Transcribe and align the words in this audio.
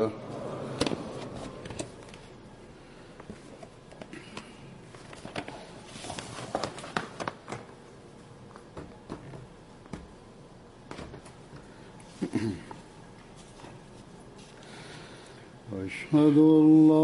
أشهد 0.00 0.12
أن 16.38 16.88
لا 16.88 16.99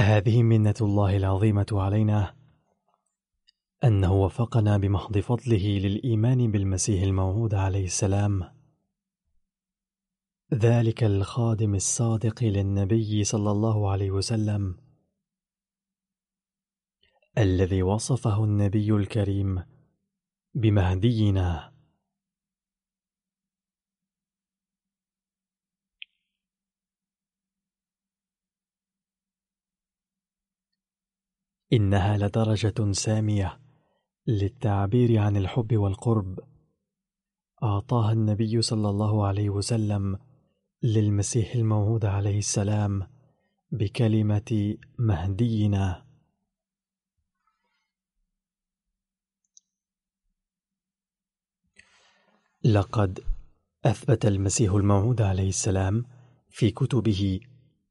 هذه 0.00 0.42
منة 0.42 0.74
الله 0.80 1.16
العظيمة 1.16 1.66
علينا 1.72 2.34
أنه 3.84 4.12
وفقنا 4.12 4.76
بمحض 4.76 5.18
فضله 5.18 5.78
للإيمان 5.78 6.50
بالمسيح 6.50 7.02
الموعود 7.02 7.54
عليه 7.54 7.84
السلام. 7.84 8.42
ذلك 10.54 11.04
الخادم 11.04 11.74
الصادق 11.74 12.44
للنبي 12.44 13.24
صلى 13.24 13.50
الله 13.50 13.90
عليه 13.90 14.10
وسلم. 14.10 14.76
الذي 17.38 17.82
وصفه 17.82 18.44
النبي 18.44 18.90
الكريم 18.90 19.62
بمهدينا. 20.54 21.79
إنها 31.72 32.18
لدرجة 32.18 32.92
سامية 32.92 33.60
للتعبير 34.26 35.18
عن 35.18 35.36
الحب 35.36 35.76
والقرب. 35.76 36.40
أعطاها 37.62 38.12
النبي 38.12 38.62
صلى 38.62 38.88
الله 38.90 39.26
عليه 39.26 39.50
وسلم 39.50 40.18
للمسيح 40.82 41.54
الموعود 41.54 42.04
عليه 42.04 42.38
السلام 42.38 43.06
بكلمة 43.72 44.76
مهدينا. 44.98 46.06
لقد 52.64 53.20
أثبت 53.84 54.26
المسيح 54.26 54.72
الموعود 54.72 55.22
عليه 55.22 55.48
السلام 55.48 56.04
في 56.48 56.70
كتبه 56.70 57.40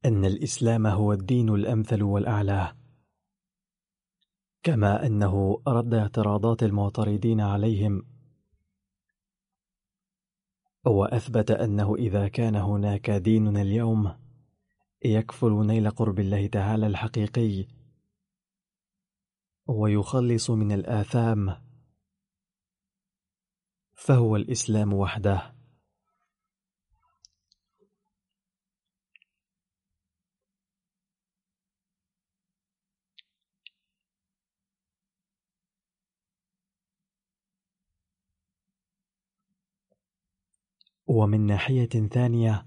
أن 0.05 0.25
الإسلام 0.25 0.87
هو 0.87 1.13
الدين 1.13 1.49
الأمثل 1.49 2.03
والأعلى 2.03 2.78
كما 4.63 5.05
أنه 5.05 5.61
رد 5.67 5.93
اعتراضات 5.93 6.63
المعترضين 6.63 7.41
عليهم. 7.41 8.05
وأثبت 10.85 11.51
أنه 11.51 11.95
إذا 11.95 12.27
كان 12.27 12.55
هناك 12.55 13.09
دين 13.09 13.57
اليوم 13.57 14.15
يكفل 15.05 15.65
نيل 15.65 15.89
قرب 15.89 16.19
الله 16.19 16.47
تعالى 16.47 16.87
الحقيقي 16.87 17.67
ويخلص 19.67 20.49
من 20.49 20.71
الآثام 20.71 21.55
فهو 23.93 24.35
الإسلام 24.35 24.93
وحده. 24.93 25.58
ومن 41.09 41.45
ناحية 41.45 41.89
ثانية 41.89 42.65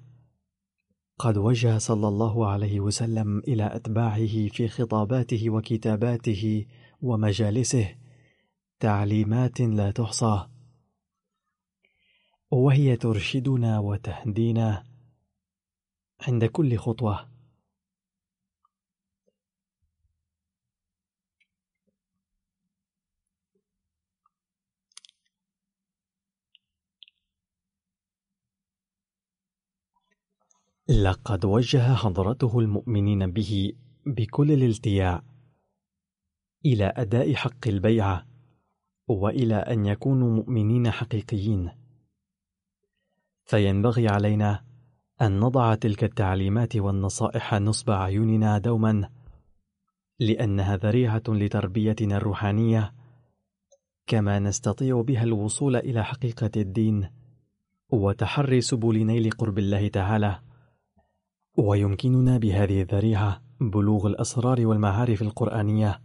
قد 1.18 1.36
وجه 1.36 1.78
صلى 1.78 2.08
الله 2.08 2.46
عليه 2.46 2.80
وسلم 2.80 3.38
إلى 3.38 3.76
أتباعه 3.76 4.48
في 4.48 4.68
خطاباته 4.68 5.50
وكتاباته 5.50 6.66
ومجالسه 7.02 7.94
تعليمات 8.80 9.60
لا 9.60 9.90
تحصى 9.90 10.48
وهي 12.50 12.96
ترشدنا 12.96 13.78
وتهدينا 13.78 14.86
عند 16.20 16.44
كل 16.44 16.76
خطوة. 16.76 17.31
لقد 30.92 31.44
وجه 31.44 31.94
حضرته 31.94 32.58
المؤمنين 32.58 33.30
به 33.30 33.72
بكل 34.06 34.52
الالتياع 34.52 35.22
إلى 36.66 36.92
أداء 36.96 37.34
حق 37.34 37.68
البيعة 37.68 38.26
وإلى 39.08 39.54
أن 39.54 39.86
يكونوا 39.86 40.30
مؤمنين 40.30 40.90
حقيقيين. 40.90 41.70
فينبغي 43.44 44.08
علينا 44.08 44.64
أن 45.22 45.40
نضع 45.40 45.74
تلك 45.74 46.04
التعليمات 46.04 46.76
والنصائح 46.76 47.54
نصب 47.54 47.90
أعيننا 47.90 48.58
دوما 48.58 49.10
لأنها 50.20 50.76
ذريعة 50.76 51.22
لتربيتنا 51.28 52.16
الروحانية 52.16 52.94
كما 54.06 54.38
نستطيع 54.38 55.00
بها 55.00 55.22
الوصول 55.22 55.76
إلى 55.76 56.04
حقيقة 56.04 56.50
الدين 56.56 57.08
وتحري 57.90 58.60
سبل 58.60 59.06
نيل 59.06 59.30
قرب 59.30 59.58
الله 59.58 59.88
تعالى. 59.88 60.51
ويمكننا 61.58 62.38
بهذه 62.38 62.82
الذريعة 62.82 63.42
بلوغ 63.60 64.06
الأسرار 64.06 64.66
والمعارف 64.66 65.22
القرآنية 65.22 66.00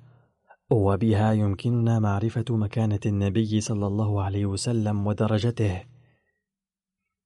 وبها 0.71 1.33
يمكننا 1.33 1.99
معرفة 1.99 2.45
مكانة 2.49 2.99
النبي 3.05 3.61
صلى 3.61 3.87
الله 3.87 4.23
عليه 4.23 4.45
وسلم 4.45 5.07
ودرجته 5.07 5.83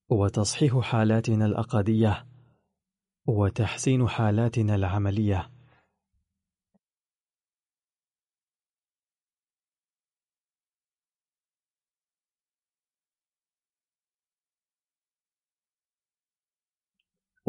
وتصحيح 0.10 0.80
حالاتنا 0.80 1.46
الأقدية 1.46 2.26
وتحسين 3.28 4.08
حالاتنا 4.08 4.76
العملية. 4.76 5.50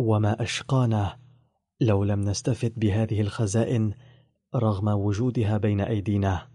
وما 0.02 0.42
أشقانا 0.42 1.18
لو 1.80 2.04
لم 2.04 2.20
نستفد 2.20 2.72
بهذه 2.76 3.20
الخزائن 3.20 3.94
رغم 4.54 4.88
وجودها 4.88 5.58
بين 5.58 5.80
أيدينا 5.80 6.48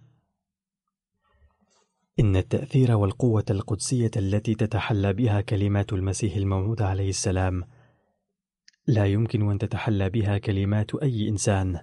إن 2.20 2.36
التأثير 2.36 2.96
والقوة 2.96 3.46
القدسية 3.50 4.12
التي 4.18 4.56
تتحلى 4.56 5.14
بها 5.14 5.42
كلمات 5.42 5.94
المسيح 5.94 6.36
الموعود 6.36 6.82
عليه 6.82 7.10
السلام 7.10 7.64
لا 8.88 9.06
يمكن 9.06 9.52
أن 9.52 9.58
تتحلى 9.58 10.10
بها 10.10 10.38
كلمات 10.38 10.96
أي 10.96 11.30
إنسان 11.30 11.80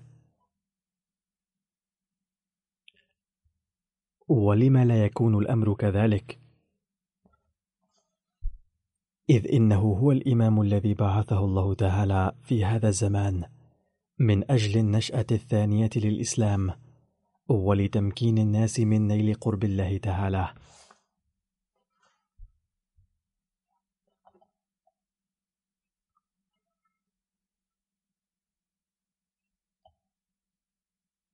ولم 4.29 4.79
لا 4.79 5.05
يكون 5.05 5.39
الأمر 5.39 5.75
كذلك؟ 5.75 6.44
إذ 9.31 9.53
إنه 9.53 9.81
هو 9.81 10.13
الإمام 10.13 10.61
الذي 10.61 10.95
بعثه 10.95 11.45
الله 11.45 11.75
تعالى 11.75 12.33
في 12.43 12.65
هذا 12.65 12.89
الزمان 12.89 13.45
من 14.19 14.51
أجل 14.51 14.81
النشأة 14.81 15.27
الثانية 15.33 15.91
للإسلام 15.97 16.71
ولتمكين 17.49 18.39
الناس 18.39 18.81
من 18.81 19.07
نيل 19.07 19.35
قرب 19.35 19.65
الله 19.65 19.99
تعالى. 19.99 20.55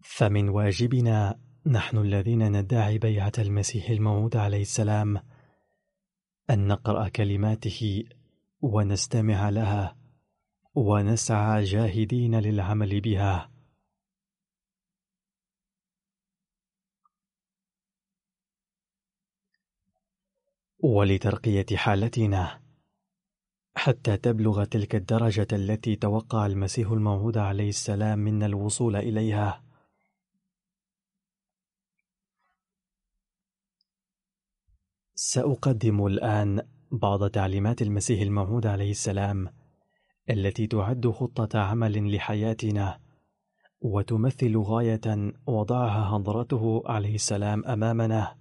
فمن 0.03 0.49
واجبنا 0.49 1.41
نحن 1.67 1.99
الذين 1.99 2.61
ندعي 2.61 2.99
بيعة 2.99 3.33
المسيح 3.39 3.91
الموعود 3.91 4.37
عليه 4.37 4.63
السلام 4.63 5.21
أن 6.51 6.67
نقرأ 6.67 7.09
كلماته 7.09 8.05
ونستمع 8.63 9.49
لها 9.49 9.97
ونسعى 10.75 11.63
جاهدين 11.65 12.41
للعمل 12.41 13.01
بها. 13.01 13.51
ولترقية 20.79 21.77
حالتنا 21.77 22.61
حتى 23.75 24.17
تبلغ 24.17 24.65
تلك 24.65 24.95
الدرجة 24.95 25.49
التي 25.53 25.97
توقع 25.97 26.47
المسيح 26.47 26.91
الموعود 26.91 27.39
عليه 27.39 27.69
السلام 27.69 28.19
منا 28.19 28.47
الوصول 28.47 28.97
إليها. 28.97 29.70
سأقدم 35.23 36.07
الآن 36.07 36.63
بعض 36.93 37.31
تعليمات 37.31 37.83
المسيح 37.83 38.21
الموعود 38.21 38.67
عليه 38.67 38.91
السلام 38.91 39.49
التي 40.31 40.67
تعد 40.67 41.09
خطة 41.09 41.59
عمل 41.59 42.15
لحياتنا 42.15 43.01
وتمثل 43.81 44.57
غاية 44.57 45.33
وضعها 45.47 46.05
حضرته 46.05 46.83
عليه 46.87 47.15
السلام 47.15 47.65
أمامنا 47.65 48.37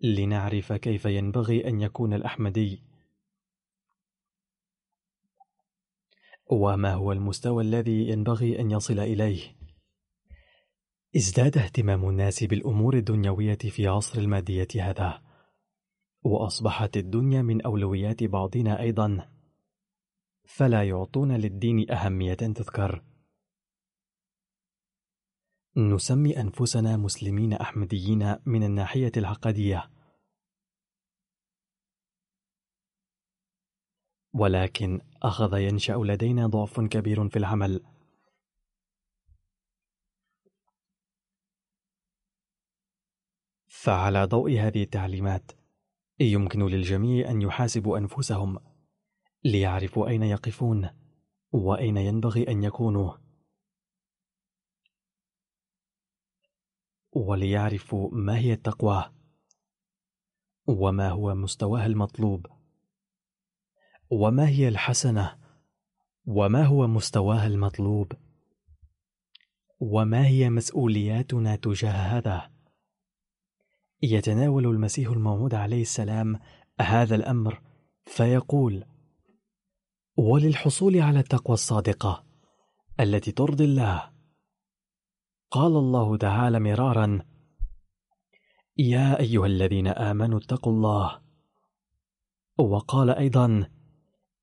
لنعرف 0.00 0.72
كيف 0.72 1.04
ينبغي 1.04 1.68
أن 1.68 1.80
يكون 1.80 2.14
الأحمدي. 2.14 2.82
وما 6.50 6.94
هو 6.94 7.12
المستوى 7.12 7.64
الذي 7.64 8.08
ينبغي 8.08 8.60
أن 8.60 8.70
يصل 8.70 8.98
إليه؟ 8.98 9.40
ازداد 11.16 11.58
اهتمام 11.58 12.08
الناس 12.08 12.44
بالأمور 12.44 12.96
الدنيوية 12.96 13.58
في 13.58 13.86
عصر 13.86 14.18
المادية 14.18 14.68
هذا. 14.80 15.27
وأصبحت 16.22 16.96
الدنيا 16.96 17.42
من 17.42 17.62
أولويات 17.62 18.24
بعضنا 18.24 18.80
أيضا. 18.80 19.30
فلا 20.44 20.88
يعطون 20.88 21.32
للدين 21.32 21.90
أهمية 21.90 22.34
تذكر. 22.34 23.04
نسمي 25.76 26.40
أنفسنا 26.40 26.96
مسلمين 26.96 27.52
أحمديين 27.52 28.36
من 28.46 28.62
الناحية 28.62 29.12
العقدية. 29.16 29.90
ولكن 34.32 35.00
أخذ 35.22 35.58
ينشأ 35.58 35.92
لدينا 35.92 36.46
ضعف 36.46 36.80
كبير 36.80 37.28
في 37.28 37.38
العمل. 37.38 37.84
فعلى 43.66 44.24
ضوء 44.24 44.60
هذه 44.60 44.82
التعليمات 44.82 45.57
يمكن 46.20 46.66
للجميع 46.66 47.30
أن 47.30 47.42
يحاسبوا 47.42 47.98
أنفسهم 47.98 48.58
ليعرفوا 49.44 50.08
أين 50.08 50.22
يقفون 50.22 50.90
وأين 51.52 51.96
ينبغي 51.96 52.48
أن 52.48 52.62
يكونوا. 52.62 53.12
وليعرفوا 57.12 58.10
ما 58.12 58.38
هي 58.38 58.52
التقوى 58.52 59.14
وما 60.66 61.08
هو 61.08 61.34
مستواها 61.34 61.86
المطلوب 61.86 62.46
وما 64.10 64.48
هي 64.48 64.68
الحسنة 64.68 65.38
وما 66.26 66.64
هو 66.64 66.86
مستواها 66.86 67.46
المطلوب 67.46 68.12
وما 69.80 70.26
هي 70.26 70.50
مسؤولياتنا 70.50 71.56
تجاه 71.56 71.90
هذا. 71.92 72.57
يتناول 74.02 74.66
المسيح 74.66 75.10
الموعود 75.10 75.54
عليه 75.54 75.82
السلام 75.82 76.38
هذا 76.80 77.14
الأمر 77.14 77.60
فيقول 78.06 78.84
وللحصول 80.16 81.00
على 81.00 81.20
التقوى 81.20 81.54
الصادقة 81.54 82.24
التي 83.00 83.32
ترضي 83.32 83.64
الله. 83.64 84.10
قال 85.50 85.76
الله 85.76 86.16
تعالى 86.16 86.60
مرارا 86.60 87.20
يا 88.76 89.20
أيها 89.20 89.46
الذين 89.46 89.86
آمنوا 89.86 90.38
اتقوا 90.38 90.72
الله. 90.72 91.20
وقال 92.58 93.10
أيضا 93.10 93.46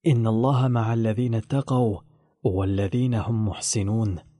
إن 0.07 0.27
الله 0.27 0.67
مع 0.67 0.93
الذين 0.93 1.35
اتقوا 1.35 2.01
والذين 2.43 3.13
هم 3.13 3.47
محسنون. 3.47 4.34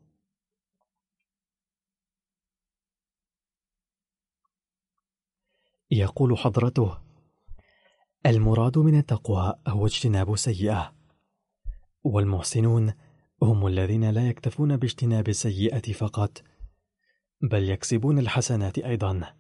يقول 5.92 6.38
حضرته 6.38 6.98
المراد 8.25 8.77
من 8.77 9.00
التقوى 9.00 9.54
هو 9.68 9.86
اجتناب 9.86 10.36
سيئة 10.36 10.96
والمحسنون 12.04 12.94
هم 13.44 13.68
الذين 13.68 14.10
لا 14.10 14.27
يكتفون 14.30 14.77
باجتناب 14.77 15.27
السيئة 15.30 15.94
فقط 15.94 16.44
بل 17.42 17.70
يكسبون 17.70 18.20
الحسنات 18.20 18.77
أيضا. 18.77 19.36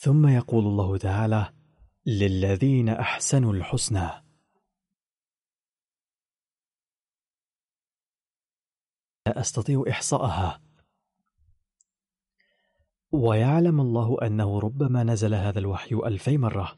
ثم 0.00 0.26
يقول 0.26 0.64
الله 0.64 0.98
تعالى 0.98 1.52
للذين 2.06 2.88
أحسنوا 2.88 3.52
الحسنى. 3.52 4.08
لا 9.26 9.40
أستطيع 9.40 9.84
إحصاءها. 9.90 10.71
ويعلم 13.12 13.80
الله 13.80 14.16
أنه 14.22 14.58
ربما 14.58 15.04
نزل 15.04 15.34
هذا 15.34 15.58
الوحي 15.58 15.94
ألفي 15.94 16.38
مرة. 16.38 16.72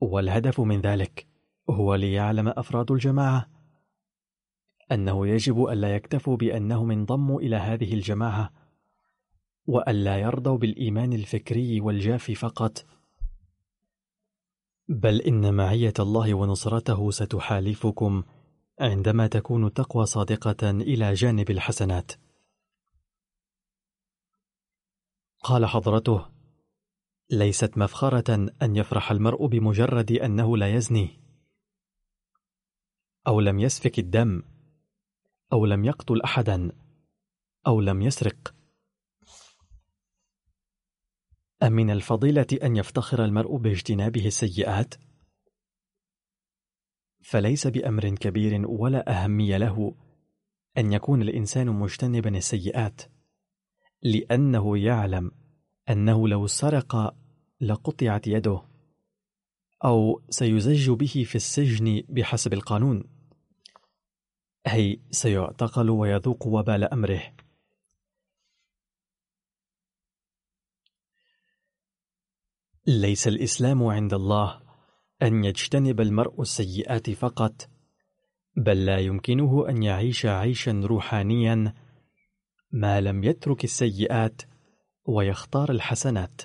والهدف 0.00 0.60
من 0.60 0.80
ذلك 0.80 1.26
هو 1.70 1.94
ليعلم 1.94 2.48
أفراد 2.48 2.90
الجماعة 2.90 3.46
أنه 4.92 5.26
يجب 5.26 5.64
ألا 5.64 5.94
يكتفوا 5.94 6.36
بأنهم 6.36 6.90
انضموا 6.90 7.40
إلى 7.40 7.56
هذه 7.56 7.94
الجماعة 7.94 8.52
وألا 9.66 10.18
يرضوا 10.18 10.58
بالإيمان 10.58 11.12
الفكري 11.12 11.80
والجاف 11.80 12.30
فقط. 12.30 12.84
بل 14.88 15.20
إن 15.20 15.54
معية 15.54 15.94
الله 15.98 16.34
ونصرته 16.34 17.10
ستحالفكم 17.10 18.22
عندما 18.80 19.26
تكون 19.26 19.66
التقوى 19.66 20.06
صادقة 20.06 20.70
إلى 20.70 21.14
جانب 21.14 21.50
الحسنات. 21.50 22.12
قال 25.44 25.66
حضرته 25.66 26.26
ليست 27.30 27.78
مفخرة 27.78 28.34
أن 28.62 28.76
يفرح 28.76 29.10
المرء 29.10 29.46
بمجرد 29.46 30.12
أنه 30.12 30.56
لا 30.56 30.74
يزني. 30.74 31.20
أو 33.26 33.40
لم 33.40 33.58
يسفك 33.58 33.98
الدم 33.98 34.42
أو 35.52 35.66
لم 35.66 35.84
يقتل 35.84 36.22
أحدا 36.22 36.72
أو 37.66 37.80
لم 37.80 38.02
يسرق. 38.02 38.54
أم 41.62 41.72
من 41.72 41.90
الفضيلة 41.90 42.46
أن 42.62 42.76
يفتخر 42.76 43.24
المرء 43.24 43.56
باجتنابه 43.56 44.26
السيئات؟ 44.26 44.94
فليس 47.22 47.66
بأمر 47.66 48.08
كبير 48.08 48.66
ولا 48.68 49.24
أهمية 49.24 49.56
له 49.56 49.94
أن 50.78 50.92
يكون 50.92 51.22
الإنسان 51.22 51.66
مجتنبا 51.66 52.36
السيئات. 52.36 53.13
لأنه 54.04 54.78
يعلم 54.78 55.30
أنه 55.90 56.28
لو 56.28 56.46
سرق 56.46 57.16
لقطعت 57.60 58.26
يده 58.26 58.62
أو 59.84 60.22
سيزج 60.30 60.90
به 60.90 61.24
في 61.26 61.34
السجن 61.34 62.02
بحسب 62.08 62.52
القانون. 62.52 63.04
أي 64.66 65.00
سيعتقل 65.10 65.90
ويذوق 65.90 66.46
وبال 66.46 66.84
أمره. 66.84 67.34
ليس 72.86 73.28
الإسلام 73.28 73.84
عند 73.84 74.14
الله 74.14 74.60
أن 75.22 75.44
يجتنب 75.44 76.00
المرء 76.00 76.42
السيئات 76.42 77.10
فقط 77.10 77.68
بل 78.56 78.84
لا 78.84 78.98
يمكنه 78.98 79.68
أن 79.68 79.82
يعيش 79.82 80.26
عيشا 80.26 80.80
روحانيا 80.84 81.74
ما 82.74 83.00
لم 83.00 83.24
يترك 83.24 83.64
السيئات 83.64 84.42
ويختار 85.04 85.70
الحسنات. 85.70 86.42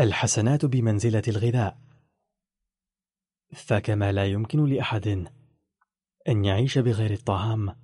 الحسنات 0.00 0.64
بمنزلة 0.64 1.22
الغذاء. 1.28 1.78
فكما 3.54 4.12
لا 4.12 4.26
يمكن 4.26 4.64
لأحد 4.64 5.32
أن 6.28 6.44
يعيش 6.44 6.78
بغير 6.78 7.12
الطعام. 7.12 7.76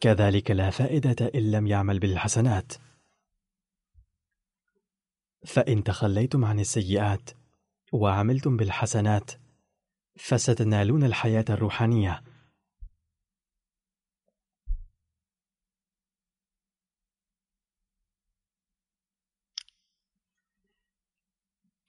كذلك 0.00 0.50
لا 0.50 0.70
فائدة 0.70 1.30
إن 1.34 1.50
لم 1.50 1.66
يعمل 1.66 1.98
بالحسنات. 1.98 2.72
فإن 5.46 5.84
تخليتم 5.84 6.44
عن 6.44 6.60
السيئات 6.60 7.30
وعملتم 7.92 8.56
بالحسنات 8.56 9.30
فستنالون 10.16 11.04
الحياة 11.04 11.44
الروحانية. 11.50 12.29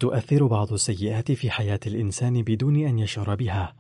تؤثر 0.02 0.48
بعض 0.48 0.74
السيئات 0.74 1.32
في 1.32 1.52
حياة 1.52 1.80
الإنسان 1.88 2.42
بدون 2.42 2.76
أن 2.76 3.00
يشعر 3.00 3.36
بها. 3.36 3.76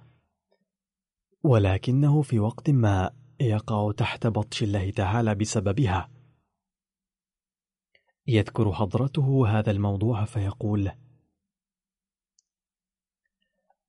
ولكنه 1.43 2.21
في 2.21 2.39
وقت 2.39 2.69
ما 2.69 3.11
يقع 3.39 3.91
تحت 3.91 4.27
بطش 4.27 4.63
الله 4.63 4.89
تعالى 4.91 5.35
بسببها. 5.35 6.11
يذكر 8.27 8.73
حضرته 8.73 9.59
هذا 9.59 9.71
الموضوع 9.71 10.25
فيقول 10.25 10.91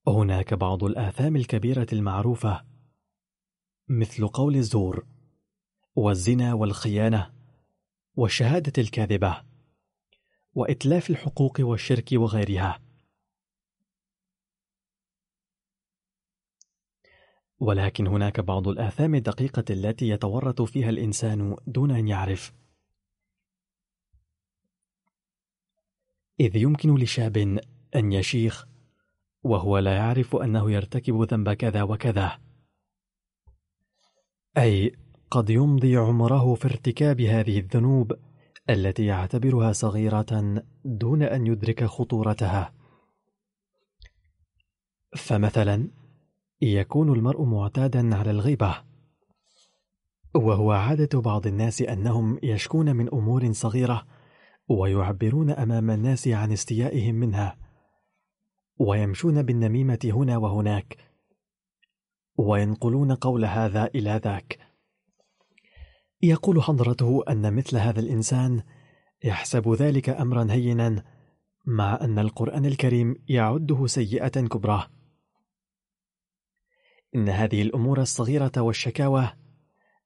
هناك 0.08 0.54
بعض 0.54 0.84
الآثام 0.84 1.36
الكبيرة 1.36 1.86
المعروفة 1.92 2.64
مثل 3.88 4.28
قول 4.28 4.56
الزور 4.56 5.06
والزنا 5.94 6.54
والخيانة 6.54 7.34
والشهادة 8.14 8.72
الكاذبة. 8.78 9.51
وإتلاف 10.54 11.10
الحقوق 11.10 11.60
والشرك 11.60 12.08
وغيرها. 12.12 12.80
ولكن 17.60 18.06
هناك 18.06 18.40
بعض 18.40 18.68
الآثام 18.68 19.14
الدقيقة 19.14 19.64
التي 19.70 20.08
يتورط 20.08 20.62
فيها 20.62 20.90
الإنسان 20.90 21.56
دون 21.66 21.90
أن 21.90 22.08
يعرف. 22.08 22.52
إذ 26.40 26.56
يمكن 26.56 26.94
لشاب 26.94 27.36
أن 27.94 28.12
يشيخ 28.12 28.66
وهو 29.42 29.78
لا 29.78 29.96
يعرف 29.96 30.36
أنه 30.36 30.70
يرتكب 30.70 31.22
ذنب 31.22 31.52
كذا 31.52 31.82
وكذا. 31.82 32.40
أي 34.58 34.96
قد 35.30 35.50
يمضي 35.50 35.96
عمره 35.96 36.54
في 36.54 36.64
ارتكاب 36.64 37.20
هذه 37.20 37.58
الذنوب 37.58 38.12
التي 38.70 39.06
يعتبرها 39.06 39.72
صغيرة 39.72 40.62
دون 40.84 41.22
أن 41.22 41.46
يدرك 41.46 41.84
خطورتها. 41.84 42.74
فمثلا 45.16 45.90
يكون 46.60 47.12
المرء 47.12 47.44
معتادا 47.44 48.16
على 48.16 48.30
الغيبة 48.30 48.82
وهو 50.34 50.72
عادة 50.72 51.20
بعض 51.20 51.46
الناس 51.46 51.82
أنهم 51.82 52.38
يشكون 52.42 52.96
من 52.96 53.08
أمور 53.08 53.52
صغيرة 53.52 54.06
ويعبرون 54.68 55.50
أمام 55.50 55.90
الناس 55.90 56.28
عن 56.28 56.52
استيائهم 56.52 57.14
منها 57.14 57.58
ويمشون 58.78 59.42
بالنميمة 59.42 59.98
هنا 60.04 60.36
وهناك 60.36 60.96
وينقلون 62.36 63.14
قول 63.14 63.44
هذا 63.44 63.84
إلى 63.84 64.20
ذاك. 64.24 64.71
يقول 66.22 66.62
حضرته 66.62 67.24
أن 67.28 67.54
مثل 67.54 67.76
هذا 67.76 68.00
الإنسان 68.00 68.62
يحسب 69.24 69.68
ذلك 69.68 70.08
أمرا 70.08 70.46
هينا 70.50 71.04
مع 71.66 71.98
أن 72.00 72.18
القرآن 72.18 72.66
الكريم 72.66 73.14
يعده 73.28 73.86
سيئة 73.86 74.28
كبرى. 74.28 74.88
إن 77.14 77.28
هذه 77.28 77.62
الأمور 77.62 78.00
الصغيرة 78.00 78.52
والشكاوى 78.56 79.32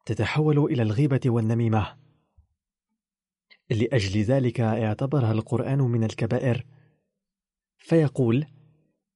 تتحول 0.06 0.58
إلى 0.58 0.82
الغيبة 0.82 1.20
والنميمة. 1.26 1.96
لأجل 3.70 4.20
ذلك 4.20 4.60
اعتبرها 4.60 5.32
القرآن 5.32 5.78
من 5.78 6.04
الكبائر. 6.04 6.66
فيقول 7.78 8.46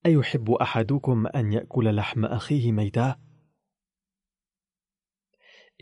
أيحب 0.06 0.50
أحدكم 0.50 1.26
أن 1.26 1.52
يأكل 1.52 1.96
لحم 1.96 2.24
أخيه 2.24 2.72
ميتا؟ 2.72 3.29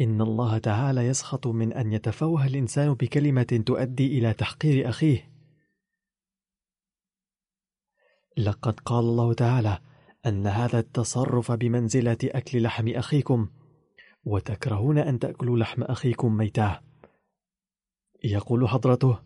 إن 0.00 0.21
الله 0.21 0.59
تعالى 0.59 1.07
يسخط 1.07 1.47
من 1.47 1.73
أن 1.73 1.93
يتفوه 1.93 2.47
الإنسان 2.47 2.95
بكلمة 2.95 3.62
تؤدي 3.67 4.19
إلى 4.19 4.33
تحقير 4.33 4.88
أخيه. 4.88 5.33
لقد 8.37 8.81
قال 8.81 9.05
الله 9.05 9.33
تعالى 9.33 9.78
أن 10.26 10.47
هذا 10.47 10.78
التصرف 10.78 11.52
بمنزلة 11.52 12.19
أكل 12.25 12.62
لحم 12.62 12.88
أخيكم 12.88 13.49
وتكرهون 14.25 14.99
أن 14.99 15.19
تأكلوا 15.19 15.59
لحم 15.59 15.83
أخيكم 15.83 16.37
ميتا. 16.37 16.81
يقول 18.25 18.69
حضرته 18.69 19.19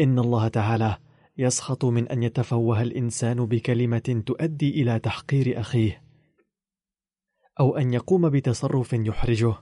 إن 0.00 0.18
الله 0.18 0.48
تعالى 0.48 0.98
يسخط 1.36 1.84
من 1.84 2.08
أن 2.08 2.22
يتفوه 2.22 2.82
الإنسان 2.82 3.46
بكلمة 3.46 4.22
تؤدي 4.26 4.82
إلى 4.82 4.98
تحقير 4.98 5.60
أخيه. 5.60 6.03
أو 7.60 7.76
أن 7.76 7.94
يقوم 7.94 8.28
بتصرف 8.28 8.92
يحرجه. 8.92 9.54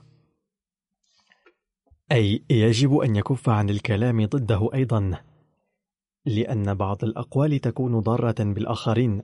أي 2.11 2.43
يجب 2.49 2.97
أن 2.97 3.15
يكف 3.15 3.49
عن 3.49 3.69
الكلام 3.69 4.25
ضده 4.25 4.69
أيضا 4.73 5.19
لأن 6.25 6.73
بعض 6.73 7.03
الأقوال 7.03 7.59
تكون 7.59 7.99
ضارة 7.99 8.35
بالآخرين. 8.39 9.23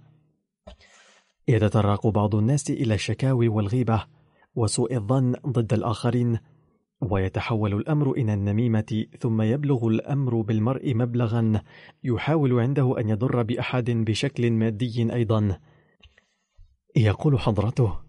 يتطرق 1.47 2.07
بعض 2.07 2.35
الناس 2.35 2.69
إلى 2.69 2.93
الشكاوي 2.93 3.47
والغيبة 3.47 4.05
وسوء 4.55 4.95
الظن 4.95 5.35
ضد 5.47 5.73
الآخرين 5.73 6.39
ويتحول 7.01 7.73
الأمر 7.73 8.11
إلى 8.11 8.33
النميمة 8.33 9.05
ثم 9.19 9.41
يبلغ 9.41 9.87
الأمر 9.87 10.41
بالمرء 10.41 10.95
مبلغا 10.95 11.61
يحاول 12.03 12.59
عنده 12.59 12.99
أن 12.99 13.09
يضر 13.09 13.43
بأحد 13.43 13.91
بشكل 13.91 14.51
مادي 14.51 15.13
أيضا. 15.13 15.59
يقول 16.95 17.39
حضرته 17.39 18.08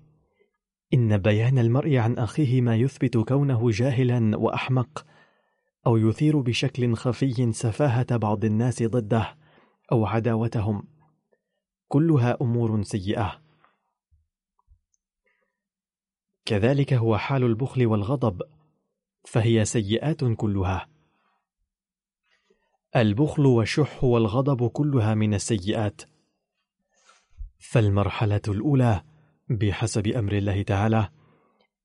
إن 0.95 1.19
بيان 1.19 1.59
المرء 1.59 1.97
عن 1.97 2.19
أخيه 2.19 2.61
ما 2.61 2.77
يثبت 2.77 3.17
كونه 3.17 3.71
جاهلا 3.71 4.37
وأحمق 4.37 5.07
أو 5.87 5.97
يثير 5.97 6.41
بشكل 6.41 6.95
خفي 6.95 7.53
سفاهة 7.53 8.17
بعض 8.17 8.45
الناس 8.45 8.83
ضده 8.83 9.37
أو 9.93 10.07
عداوتهم. 10.07 10.89
كلها 11.89 12.39
أمور 12.41 12.83
سيئة. 12.83 13.43
كذلك 16.45 16.93
هو 16.93 17.19
حال 17.19 17.45
البخل 17.45 17.87
والغضب 17.87 18.43
فهي 19.25 19.65
سيئات 19.65 20.25
كلها. 20.25 20.89
البخل 22.97 23.47
والشح 23.47 24.05
والغضب 24.05 24.69
كلها 24.69 25.15
من 25.15 25.35
السيئات. 25.35 26.03
فالمرحلة 27.59 28.43
الأولى 28.49 29.10
بحسب 29.51 30.07
أمر 30.07 30.33
الله 30.33 30.63
تعالى 30.63 31.09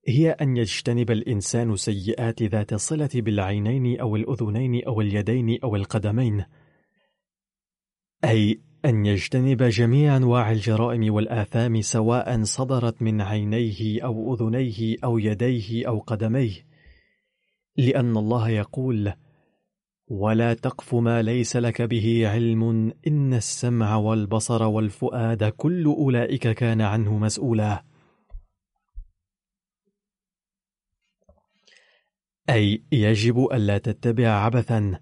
هي 0.07 0.31
أن 0.31 0.57
يجتنب 0.57 1.11
الإنسان 1.11 1.75
سيئات 1.75 2.43
ذات 2.43 2.73
الصلة 2.73 3.09
بالعينين 3.13 3.99
أو 3.99 4.15
الأذنين 4.15 4.85
أو 4.87 5.01
اليدين 5.01 5.59
أو 5.63 5.75
القدمين. 5.75 6.45
أي 8.23 8.61
أن 8.85 9.05
يجتنب 9.05 9.63
جميع 9.63 10.17
أنواع 10.17 10.51
الجرائم 10.51 11.13
والآثام 11.13 11.81
سواء 11.81 12.43
صدرت 12.43 13.01
من 13.01 13.21
عينيه 13.21 14.03
أو 14.03 14.33
أذنيه 14.33 14.95
أو 15.03 15.17
يديه 15.17 15.87
أو 15.87 15.99
قدميه 15.99 16.51
لأن 17.77 18.17
الله 18.17 18.49
يقول 18.49 19.13
ولا 20.07 20.53
تقف 20.53 20.95
ما 20.95 21.21
ليس 21.21 21.55
لك 21.55 21.81
به 21.81 22.29
علم 22.29 22.93
إن 23.07 23.33
السمع 23.33 23.95
والبصر 23.95 24.63
والفؤاد 24.63 25.43
كل 25.43 25.85
أولئك 25.85 26.47
كان 26.47 26.81
عنه 26.81 27.17
مسؤولا. 27.17 27.83
أي 32.49 32.83
يجب 32.91 33.47
ألا 33.53 33.77
تتبع 33.77 34.27
عبثا 34.27 34.99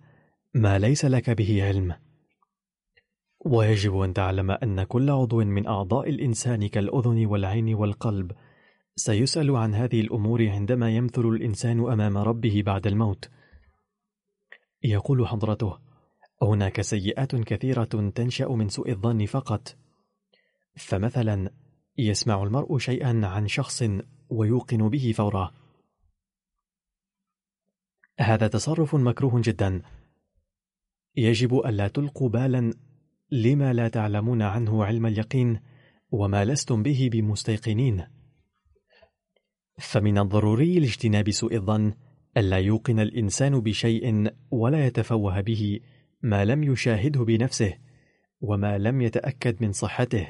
ما 0.53 0.79
ليس 0.79 1.05
لك 1.05 1.29
به 1.29 1.63
علم. 1.67 1.95
ويجب 3.45 3.99
أن 3.99 4.13
تعلم 4.13 4.51
أن 4.51 4.83
كل 4.83 5.09
عضو 5.09 5.43
من 5.43 5.67
أعضاء 5.67 6.09
الإنسان 6.09 6.67
كالأذن 6.67 7.25
والعين 7.25 7.73
والقلب 7.73 8.31
سيسأل 8.95 9.55
عن 9.55 9.75
هذه 9.75 10.01
الأمور 10.01 10.49
عندما 10.49 10.95
يمثل 10.95 11.21
الإنسان 11.21 11.91
أمام 11.91 12.17
ربه 12.17 12.63
بعد 12.65 12.87
الموت. 12.87 13.29
يقول 14.83 15.27
حضرته 15.27 15.79
هناك 16.41 16.81
سيئات 16.81 17.35
كثيرة 17.35 18.11
تنشأ 18.15 18.47
من 18.47 18.69
سوء 18.69 18.89
الظن 18.91 19.25
فقط. 19.25 19.77
فمثلا 20.75 21.51
يسمع 21.97 22.43
المرء 22.43 22.77
شيئا 22.77 23.21
عن 23.23 23.47
شخص 23.47 23.83
ويوقن 24.29 24.89
به 24.89 25.13
فورا. 25.17 25.51
هذا 28.19 28.47
تصرف 28.47 28.95
مكروه 28.95 29.41
جدا. 29.43 29.81
يجب 31.15 31.55
ألا 31.65 31.87
تلقوا 31.87 32.29
بالا 32.29 32.73
لما 33.31 33.73
لا 33.73 33.87
تعلمون 33.87 34.41
عنه 34.41 34.85
علم 34.85 35.05
اليقين 35.05 35.59
وما 36.11 36.45
لستم 36.45 36.83
به 36.83 37.09
بمستيقنين. 37.11 38.07
فمن 39.79 40.17
الضروري 40.17 40.79
لاجتناب 40.79 41.31
سوء 41.31 41.55
الظن 41.55 41.93
ألا 42.37 42.57
يوقن 42.57 42.99
الإنسان 42.99 43.59
بشيء 43.59 44.33
ولا 44.51 44.85
يتفوه 44.85 45.41
به 45.41 45.79
ما 46.21 46.45
لم 46.45 46.63
يشاهده 46.63 47.23
بنفسه 47.23 47.73
وما 48.41 48.77
لم 48.77 49.01
يتأكد 49.01 49.63
من 49.63 49.71
صحته. 49.71 50.27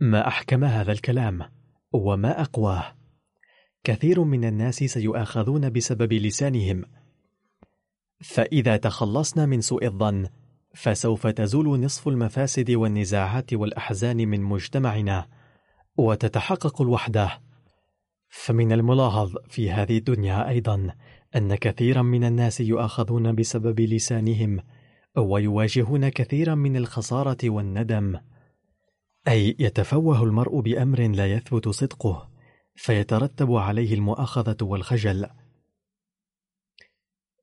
ما 0.00 0.28
أحكم 0.28 0.64
هذا 0.64 0.92
الكلام 0.92 1.42
وما 1.92 2.40
أقواه؟ 2.40 2.94
كثير 3.84 4.24
من 4.24 4.44
الناس 4.44 4.76
سيؤاخذون 4.76 5.70
بسبب 5.70 6.12
لسانهم. 6.12 6.84
فإذا 8.20 8.76
تخلصنا 8.76 9.46
من 9.46 9.60
سوء 9.60 9.86
الظن 9.86 10.28
فسوف 10.74 11.26
تزول 11.26 11.80
نصف 11.80 12.08
المفاسد 12.08 12.70
والنزاعات 12.70 13.54
والأحزان 13.54 14.16
من 14.16 14.40
مجتمعنا 14.40 15.28
وتتحقق 15.96 16.82
الوحدة. 16.82 17.40
فمن 18.34 18.72
الملاحظ 18.72 19.36
في 19.48 19.70
هذه 19.70 19.98
الدنيا 19.98 20.48
أيضا 20.48 20.94
أن 21.36 21.54
كثيرا 21.54 22.02
من 22.02 22.24
الناس 22.24 22.60
يؤاخذون 22.60 23.34
بسبب 23.34 23.80
لسانهم 23.80 24.60
ويواجهون 25.16 26.08
كثيرا 26.08 26.54
من 26.54 26.76
الخسارة 26.76 27.36
والندم. 27.44 28.18
أي 29.28 29.56
يتفوه 29.58 30.22
المرء 30.22 30.60
بأمر 30.60 31.00
لا 31.00 31.32
يثبت 31.32 31.68
صدقه 31.68 32.30
فيترتب 32.74 33.52
عليه 33.52 33.94
المؤاخذة 33.94 34.56
والخجل. 34.62 35.26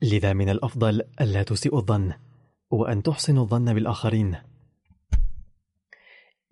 لذا 0.02 0.34
من 0.34 0.50
الأفضل 0.50 1.02
ألا 1.22 1.44
تسيء 1.44 1.78
الظن 1.78 2.14
وأن 2.72 3.04
تحسنوا 3.04 3.44
الظن 3.44 3.74
بالآخرين. 3.74 4.38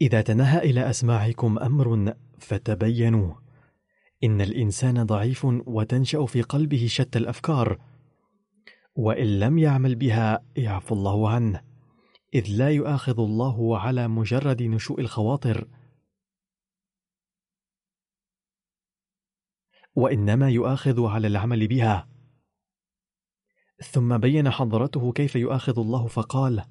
إذا 0.01 0.21
تنهى 0.21 0.57
إلى 0.59 0.89
أسماعكم 0.89 1.59
أمر 1.59 2.13
فتبينوا. 2.39 3.46
إن 4.23 4.41
الإنسان 4.41 5.03
ضعيف 5.03 5.45
وتنشأ 5.45 6.25
في 6.25 6.41
قلبه 6.41 6.87
شتى 6.89 7.19
الأفكار 7.19 7.81
وإن 8.95 9.39
لم 9.39 9.57
يعمل 9.57 9.95
بها 9.95 10.45
يعفو 10.55 10.95
الله 10.95 11.29
عنه 11.29 11.63
إذ 12.33 12.45
لا 12.49 12.69
يؤاخذ 12.69 13.19
الله 13.19 13.79
على 13.79 14.07
مجرد 14.07 14.63
نشوء 14.63 14.99
الخواطر. 14.99 15.67
وإنما 19.95 20.49
يؤاخذ 20.49 21.05
على 21.05 21.27
العمل 21.27 21.67
بها. 21.67 22.07
ثم 23.83 24.17
بين 24.17 24.49
حضرته 24.49 25.11
كيف 25.11 25.35
يؤاخذ 25.35 25.79
الله 25.79 26.07
فقال 26.07 26.65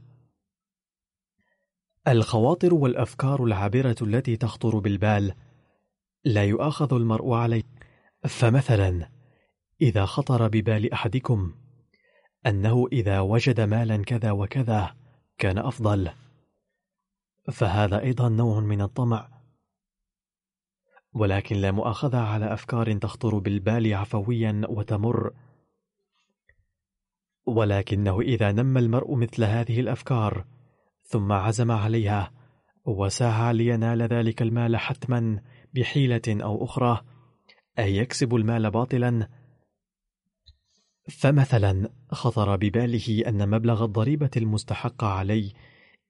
الخواطر 2.08 2.74
والأفكار 2.74 3.44
العابرة 3.44 3.96
التي 4.02 4.36
تخطر 4.36 4.78
بالبال 4.78 5.34
لا 6.24 6.44
يؤاخذ 6.44 6.94
المرء 6.94 7.34
عليه 7.34 7.62
فمثلا 8.28 9.10
إذا 9.80 10.04
خطر 10.04 10.48
ببال 10.48 10.92
أحدكم 10.92 11.54
أنه 12.46 12.86
إذا 12.92 13.20
وجد 13.20 13.60
مالا 13.60 14.04
كذا 14.04 14.30
وكذا 14.30 14.96
كان 15.38 15.58
أفضل. 15.58 16.10
فهذا 17.52 18.00
أيضا 18.02 18.28
نوع 18.28 18.60
من 18.60 18.82
الطمع. 18.82 19.28
ولكن 21.12 21.56
لا 21.56 21.70
مؤاخذة 21.70 22.18
على 22.18 22.52
أفكار 22.52 22.98
تخطر 22.98 23.38
بالبال 23.38 23.94
عفويا 23.94 24.62
وتمر. 24.68 25.32
ولكنه 27.46 28.20
إذا 28.20 28.52
نم 28.52 28.78
المرء 28.78 29.14
مثل 29.14 29.44
هذه 29.44 29.80
الأفكار 29.80 30.44
ثم 31.02 31.32
عزم 31.32 31.70
عليها 31.70 32.32
وسعى 32.84 33.54
لينال 33.54 34.02
ذلك 34.02 34.42
المال 34.42 34.76
حتما 34.76 35.42
بحيلة 35.76 36.22
أو 36.28 36.64
أخرى 36.64 37.04
أي 37.78 37.96
يكسب 37.96 38.34
المال 38.34 38.70
باطلا؟ 38.70 39.28
فمثلا 41.08 41.90
خطر 42.10 42.56
بباله 42.56 43.22
أن 43.28 43.50
مبلغ 43.50 43.84
الضريبة 43.84 44.30
المستحق 44.36 45.04
علي 45.04 45.52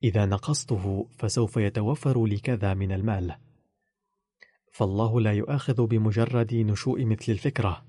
إذا 0.02 0.26
نقصته 0.26 1.08
فسوف 1.18 1.56
يتوفر 1.56 2.26
لي 2.26 2.38
كذا 2.38 2.74
من 2.74 2.92
المال. 2.92 3.36
فالله 4.72 5.20
لا 5.20 5.32
يؤاخذ 5.32 5.86
بمجرد 5.86 6.54
نشوء 6.54 7.04
مثل 7.04 7.32
الفكرة. 7.32 7.86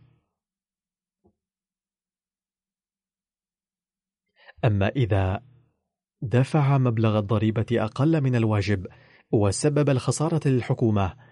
أما 4.66 4.88
إذا 4.88 5.44
دفع 6.22 6.78
مبلغ 6.78 7.20
الضريبة 7.20 7.66
أقل 7.72 8.22
من 8.22 8.36
الواجب 8.36 8.88
وسبب 9.32 9.90
الخسارة 9.90 10.48
للحكومة 10.48 11.27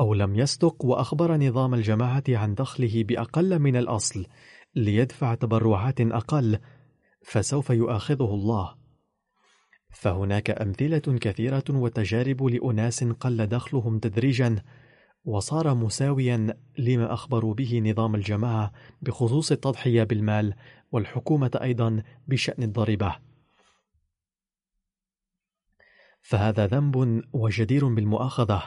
أو 0.00 0.14
لم 0.14 0.36
يصدق 0.36 0.84
وأخبر 0.84 1.36
نظام 1.36 1.74
الجماعة 1.74 2.24
عن 2.28 2.54
دخله 2.54 3.04
بأقل 3.04 3.58
من 3.58 3.76
الأصل 3.76 4.26
ليدفع 4.74 5.34
تبرعات 5.34 6.00
أقل 6.00 6.58
فسوف 7.22 7.70
يؤاخذه 7.70 8.34
الله. 8.34 8.74
فهناك 9.90 10.50
أمثلة 10.50 11.18
كثيرة 11.18 11.64
وتجارب 11.70 12.42
لأناس 12.42 13.04
قل 13.04 13.46
دخلهم 13.46 13.98
تدريجا 13.98 14.62
وصار 15.24 15.74
مساويا 15.74 16.56
لما 16.78 17.12
أخبروا 17.12 17.54
به 17.54 17.80
نظام 17.80 18.14
الجماعة 18.14 18.72
بخصوص 19.02 19.52
التضحية 19.52 20.02
بالمال 20.02 20.54
والحكومة 20.92 21.50
أيضا 21.62 22.02
بشأن 22.28 22.62
الضريبة. 22.62 23.16
فهذا 26.22 26.66
ذنب 26.66 27.22
وجدير 27.32 27.88
بالمؤاخذة. 27.88 28.62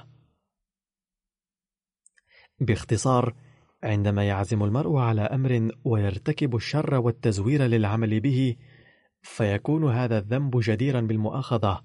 باختصار 2.62 3.36
عندما 3.84 4.28
يعزم 4.28 4.64
المرء 4.64 4.98
على 4.98 5.22
أمر 5.22 5.72
ويرتكب 5.86 6.56
الشر 6.56 6.96
والتزوير 6.96 7.64
للعمل 7.64 8.20
به 8.20 8.56
فيكون 9.22 9.92
هذا 9.92 10.18
الذنب 10.18 10.60
جديرا 10.60 11.02
بالمؤاخذة. 11.02 11.82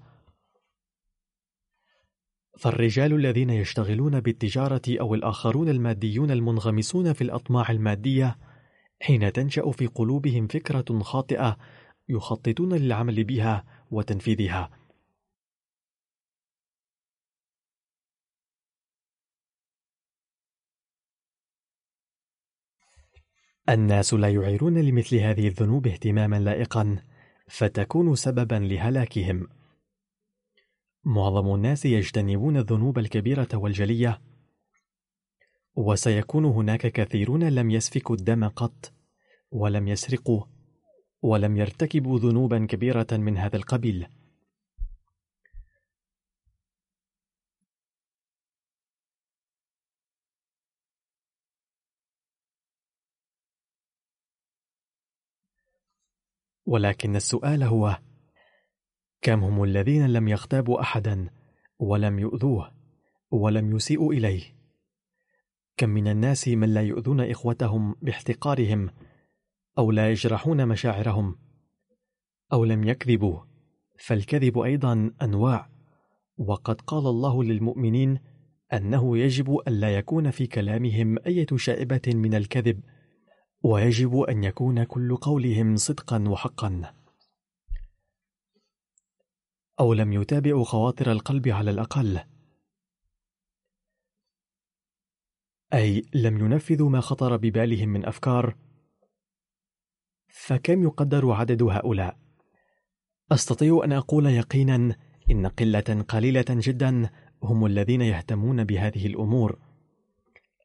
فالرجال 2.57 3.13
الذين 3.13 3.49
يشتغلون 3.49 4.19
بالتجارة 4.19 4.81
أو 4.89 5.15
الآخرون 5.15 5.69
الماديون 5.69 6.31
المنغمسون 6.31 7.13
في 7.13 7.21
الأطماع 7.21 7.71
المادية 7.71 8.37
حين 9.01 9.33
تنشأ 9.33 9.71
في 9.71 9.87
قلوبهم 9.87 10.47
فكرة 10.47 10.99
خاطئة 10.99 11.57
يخططون 12.09 12.73
للعمل 12.73 13.23
بها 13.23 13.63
وتنفيذها. 13.91 14.69
الناس 23.69 24.13
لا 24.13 24.29
يعيرون 24.29 24.77
لمثل 24.77 25.15
هذه 25.15 25.47
الذنوب 25.47 25.87
اهتماما 25.87 26.39
لائقا 26.39 26.97
فتكون 27.47 28.15
سببا 28.15 28.55
لهلاكهم. 28.55 29.47
معظم 31.05 31.55
الناس 31.55 31.85
يجتنبون 31.85 32.57
الذنوب 32.57 32.99
الكبيرة 32.99 33.47
والجلية. 33.53 34.21
وسيكون 35.75 36.45
هناك 36.45 36.87
كثيرون 36.87 37.43
لم 37.43 37.71
يسفكوا 37.71 38.15
الدم 38.15 38.47
قط 38.47 38.93
ولم 39.51 39.87
يسرقوا 39.87 40.43
ولم 41.21 41.57
يرتكبوا 41.57 42.19
ذنوبا 42.19 42.65
كبيرة 42.65 43.07
من 43.11 43.37
هذا 43.37 43.55
القبيل. 43.55 44.07
ولكن 56.65 57.15
السؤال 57.15 57.63
هو 57.63 57.99
كم 59.21 59.43
هم 59.43 59.63
الذين 59.63 60.07
لم 60.07 60.27
يغتابوا 60.27 60.81
أحدا 60.81 61.29
ولم 61.79 62.19
يؤذوه 62.19 62.71
ولم 63.31 63.75
يسيئوا 63.75 64.13
إليه؟ 64.13 64.55
كم 65.77 65.89
من 65.89 66.07
الناس 66.07 66.47
من 66.47 66.73
لا 66.73 66.81
يؤذون 66.81 67.21
إخوتهم 67.21 67.95
باحتقارهم 68.01 68.89
أو 69.77 69.91
لا 69.91 70.11
يجرحون 70.11 70.67
مشاعرهم 70.67 71.35
أو 72.53 72.65
لم 72.65 72.83
يكذبوا؟ 72.83 73.39
فالكذب 73.99 74.59
أيضا 74.59 75.11
أنواع 75.21 75.69
وقد 76.37 76.81
قال 76.81 77.07
الله 77.07 77.43
للمؤمنين 77.43 78.19
أنه 78.73 79.17
يجب 79.17 79.57
ألا 79.67 79.97
يكون 79.97 80.31
في 80.31 80.47
كلامهم 80.47 81.17
أية 81.27 81.47
شائبة 81.55 82.01
من 82.07 82.33
الكذب 82.33 82.79
ويجب 83.65 84.19
أن 84.19 84.43
يكون 84.43 84.83
كل 84.83 85.15
قولهم 85.15 85.75
صدقا 85.75 86.23
وحقا. 86.27 86.93
أو 89.79 89.93
لم 89.93 90.13
يتابعوا 90.13 90.63
خواطر 90.63 91.11
القلب 91.11 91.47
على 91.47 91.71
الأقل. 91.71 92.19
أي 95.73 96.05
لم 96.13 96.39
ينفذوا 96.39 96.89
ما 96.89 97.01
خطر 97.01 97.37
ببالهم 97.37 97.89
من 97.89 98.05
أفكار. 98.05 98.55
فكم 100.27 100.83
يقدر 100.83 101.31
عدد 101.31 101.63
هؤلاء؟ 101.63 102.17
أستطيع 103.31 103.81
أن 103.83 103.91
أقول 103.91 104.25
يقينا 104.25 104.95
إن 105.31 105.47
قلة 105.47 106.05
قليلة 106.09 106.45
جدا 106.49 107.09
هم 107.43 107.65
الذين 107.65 108.01
يهتمون 108.01 108.63
بهذه 108.63 109.07
الأمور. 109.07 109.64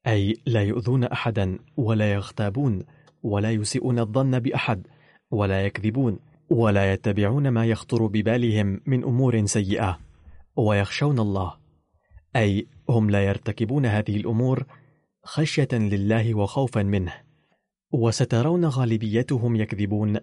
أي 0.07 0.37
لا 0.47 0.63
يؤذون 0.63 1.05
أحدا 1.05 1.59
ولا 1.77 2.13
يغتابون 2.13 2.83
ولا 3.23 3.51
يسيئون 3.51 3.99
الظن 3.99 4.39
بأحد 4.39 4.87
ولا 5.31 5.67
يكذبون 5.67 6.19
ولا 6.51 6.93
يتبعون 6.93 7.49
ما 7.49 7.67
يخطر 7.67 8.07
ببالهم 8.07 8.81
من 8.87 9.05
أمور 9.05 9.47
سيئة 9.47 9.99
ويخشون 10.57 11.19
الله. 11.19 11.55
أي 12.37 12.67
هم 12.89 13.11
لا 13.11 13.25
يرتكبون 13.25 13.87
هذه 13.87 14.17
الأمور 14.17 14.65
خشية 15.25 15.69
لله 15.73 16.35
وخوفا 16.35 16.83
منه. 16.83 17.13
وسترون 17.93 18.65
غالبيتهم 18.65 19.57
يكذبون 19.57 20.17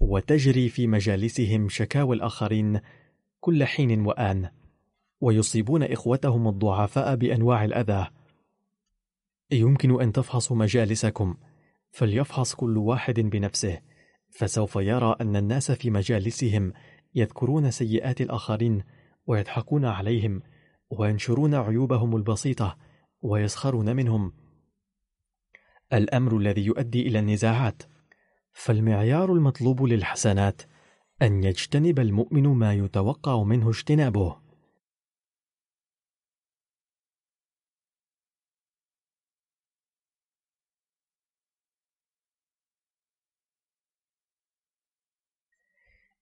وتجري 0.00 0.68
في 0.68 0.86
مجالسهم 0.86 1.68
شكاوى 1.68 2.16
الآخرين 2.16 2.80
كل 3.40 3.64
حين 3.64 4.06
وآن. 4.06 4.48
ويصيبون 5.20 5.82
إخوتهم 5.82 6.48
الضعفاء 6.48 7.16
بأنواع 7.16 7.64
الأذى 7.64 8.06
يمكن 9.52 10.02
أن 10.02 10.12
تفحصوا 10.12 10.56
مجالسكم. 10.56 11.36
فليفحص 11.90 12.54
كل 12.54 12.78
واحد 12.78 13.20
بنفسه. 13.20 13.80
فسوف 14.30 14.76
يرى 14.76 15.16
أن 15.20 15.36
الناس 15.36 15.72
في 15.72 15.90
مجالسهم 15.90 16.72
يذكرون 17.14 17.70
سيئات 17.70 18.20
الآخرين 18.20 18.82
ويضحكون 19.26 19.84
عليهم 19.84 20.42
وينشرون 20.90 21.54
عيوبهم 21.54 22.16
البسيطة 22.16 22.76
ويسخرون 23.22 23.96
منهم. 23.96 24.32
الأمر 25.92 26.36
الذي 26.36 26.64
يؤدي 26.64 27.08
إلى 27.08 27.18
النزاعات. 27.18 27.82
فالمعيار 28.52 29.32
المطلوب 29.32 29.82
للحسنات 29.82 30.62
أن 31.22 31.44
يجتنب 31.44 32.00
المؤمن 32.00 32.48
ما 32.48 32.74
يتوقع 32.74 33.42
منه 33.42 33.68
اجتنابه. 33.68 34.49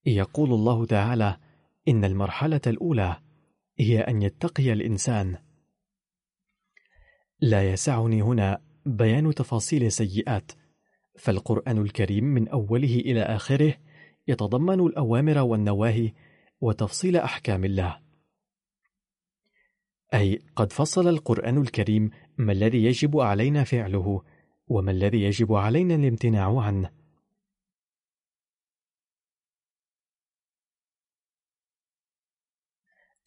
يقول 0.07 0.53
الله 0.53 0.87
تعالى 0.87 1.37
إن 1.89 2.05
المرحلة 2.05 2.61
الأولى 2.67 3.17
هي 3.79 4.01
أن 4.01 4.23
يتقي 4.23 4.73
الإنسان. 4.73 5.39
لا 7.41 7.73
يسعني 7.73 8.23
هنا 8.23 8.63
بيان 8.87 9.35
تفاصيل 9.35 9.93
سيئات 9.93 10.53
فالقرآن 11.19 11.79
الكريم 11.79 12.25
من 12.25 12.49
أوله 12.49 12.97
إلى 12.97 13.23
آخره 13.23 13.75
يتضمن 14.29 14.81
الأوامر 14.81 15.39
والنواهي 15.39 16.13
وتفصيل 16.61 17.17
أحكام 17.17 17.65
الله. 17.65 18.01
أي 20.15 20.39
قد 20.57 20.73
فصل 20.73 21.09
القرآن 21.09 21.59
الكريم 21.59 22.11
ما 22.39 22.53
الذي 22.53 22.85
يجب 22.85 23.21
علينا 23.21 23.65
فعله 23.65 24.23
وما 24.67 24.91
الذي 24.91 25.23
يجب 25.23 25.53
علينا 25.53 25.95
الامتناع 25.95 26.61
عنه؟ 26.61 26.98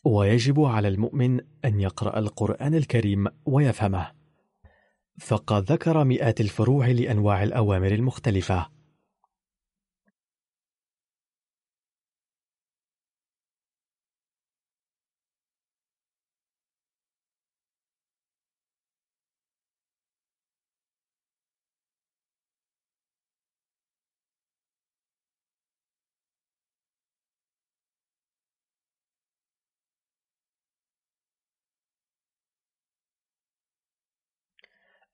ويجب 0.04 0.62
على 0.62 0.88
المؤمن 0.88 1.40
أن 1.66 1.80
يقرأ 1.80 2.20
القرآن 2.20 2.76
الكريم 2.76 3.28
ويفهمه. 3.46 4.12
فقد 5.20 5.72
ذكر 5.72 6.04
مئات 6.04 6.42
الفروع 6.42 6.88
لأنواع 6.88 7.44
الأوامر 7.44 7.92
المختلفة. 7.92 8.81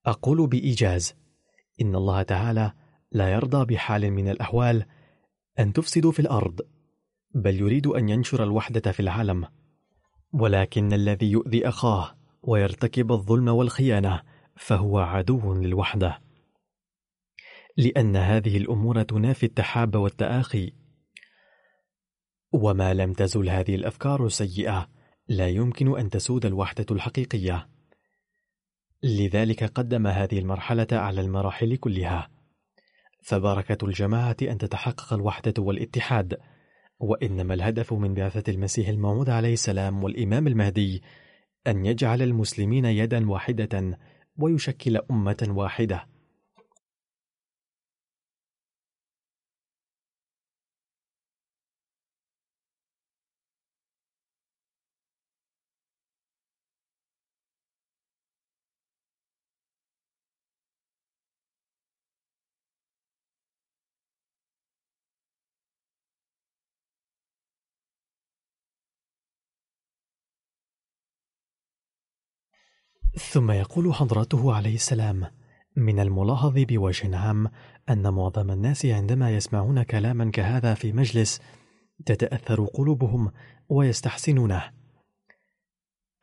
أقول 0.07 0.47
بإيجاز. 0.47 1.13
إن 1.81 1.95
الله 1.95 2.21
تعالى 2.21 2.73
لا 3.11 3.31
يرضى 3.31 3.65
بحال 3.65 4.11
من 4.11 4.29
الأحوال 4.29 4.85
أن 5.59 5.73
تفسدوا 5.73 6.11
في 6.11 6.19
الأرض 6.19 6.61
بل 7.35 7.55
يريد 7.55 7.87
أن 7.87 8.09
ينشر 8.09 8.43
الوحدة 8.43 8.91
في 8.91 8.99
العالم. 8.99 9.47
ولكن 10.33 10.93
الذي 10.93 11.31
يؤذي 11.31 11.67
أخاه 11.67 12.17
ويرتكب 12.41 13.11
الظلم 13.11 13.47
والخيانة 13.47 14.21
فهو 14.55 14.99
عدو 14.99 15.53
للوحدة. 15.53 16.21
لأن 17.77 18.15
هذه 18.15 18.57
الأمور 18.57 19.03
تنافي 19.03 19.45
التحاب 19.45 19.95
والتآخي. 19.95 20.73
وما 22.53 22.93
لم 22.93 23.13
تزل 23.13 23.49
هذه 23.49 23.75
الأفكار 23.75 24.25
السيئة 24.25 24.89
لا 25.27 25.47
يمكن 25.47 25.99
أن 25.99 26.09
تسود 26.09 26.45
الوحدة 26.45 26.85
الحقيقية. 26.91 27.76
لذلك 29.03 29.63
قدم 29.63 30.07
هذه 30.07 30.39
المرحلة 30.39 30.87
على 30.91 31.21
المراحل 31.21 31.75
كلها. 31.75 32.29
فبركة 33.23 33.85
الجماعة 33.85 34.37
أن 34.41 34.57
تتحقق 34.57 35.13
الوحدة 35.13 35.53
والاتحاد 35.59 36.37
وإنما 36.99 37.53
الهدف 37.53 37.93
من 37.93 38.13
بعثة 38.13 38.51
المسيح 38.51 38.87
الموعود 38.87 39.29
عليه 39.29 39.53
السلام 39.53 40.03
والإمام 40.03 40.47
المهدي 40.47 41.03
أن 41.67 41.85
يجعل 41.85 42.21
المسلمين 42.21 42.85
يدا 42.85 43.29
واحدة 43.29 43.97
ويشكل 44.37 44.97
أمة 45.11 45.47
واحدة. 45.49 46.07
ثم 73.15 73.51
يقول 73.51 73.93
حضرته 73.93 74.53
عليه 74.55 74.75
السلام 74.75 75.31
من 75.75 75.99
الملاحظ 75.99 76.53
بوجه 76.55 77.17
عام 77.17 77.51
أن 77.89 78.13
معظم 78.13 78.51
الناس 78.51 78.85
عندما 78.85 79.35
يسمعون 79.35 79.83
كلاما 79.83 80.31
كهذا 80.31 80.73
في 80.73 80.91
مجلس 80.91 81.41
تتأثر 82.05 82.65
قلوبهم 82.65 83.31
ويستحسنونه. 83.69 84.71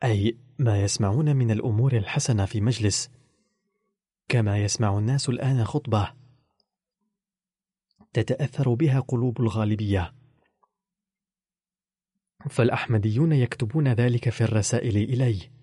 أي 0.03 0.37
ما 0.59 0.83
يسمعون 0.83 1.35
من 1.35 1.51
الأمور 1.51 1.97
الحسنة 1.97 2.45
في 2.45 2.61
مجلس 2.61 3.09
كما 4.29 4.57
يسمع 4.57 4.97
الناس 4.97 5.29
الآن 5.29 5.63
خطبة 5.63 6.13
تتأثر 8.13 8.73
بها 8.73 8.99
قلوب 8.99 9.41
الغالبية. 9.41 10.13
فالأحمديون 12.49 13.31
يكتبون 13.31 13.87
ذلك 13.87 14.29
في 14.29 14.41
الرسائل 14.43 14.97
إلي. 14.97 15.54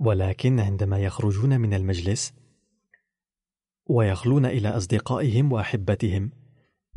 ولكن 0.00 0.60
عندما 0.60 0.98
يخرجون 0.98 1.60
من 1.60 1.74
المجلس 1.74 2.32
ويخلون 3.86 4.46
إلى 4.46 4.68
أصدقائهم 4.68 5.52
وأحبتهم 5.52 6.30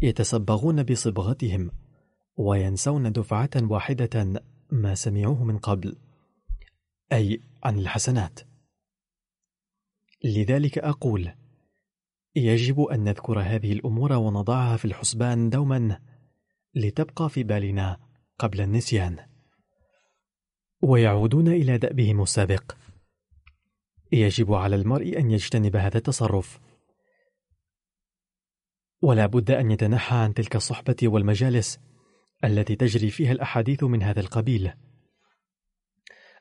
يتسبغون 0.02 0.84
بصبغتهم 0.84 1.72
وينسون 2.38 3.12
دفعة 3.12 3.50
واحدة 3.56 4.44
ما 4.72 4.96
سمعوه 4.96 5.44
من 5.44 5.58
قبل 5.58 5.96
أي 7.12 7.42
عن 7.64 7.80
الحسنات. 7.80 8.40
لذلك 10.24 10.78
أقول 10.78 11.32
يجب 12.36 12.82
أن 12.82 13.04
نذكر 13.04 13.40
هذه 13.40 13.72
الأمور 13.72 14.14
ونضعها 14.14 14.78
في 14.78 14.86
الحسبان 14.86 15.50
دوما 15.50 16.00
لتبقى 16.76 17.30
في 17.30 17.44
بالنا 17.44 18.00
قبل 18.40 18.62
النسيان. 18.62 19.18
ويعودون 20.82 21.48
إلى 21.48 21.78
دأبهم 21.78 22.22
السابق. 22.22 22.83
يجب 24.14 24.54
على 24.54 24.76
المرء 24.76 25.20
أن 25.20 25.32
يجتنب 25.32 25.76
هذا 25.76 25.98
التصرف. 25.98 26.60
ولا 29.02 29.26
بد 29.26 29.52
أن 29.52 29.72
يتنحى 29.72 30.16
عن 30.16 30.34
تلك 30.34 30.56
الصحبة 30.56 30.96
والمجالس 31.04 31.80
التي 32.44 32.76
تجري 32.76 33.10
فيها 33.10 33.32
الأحاديث 33.32 33.84
من 33.84 34.04
هذا 34.04 34.20
القبيل. 34.20 34.72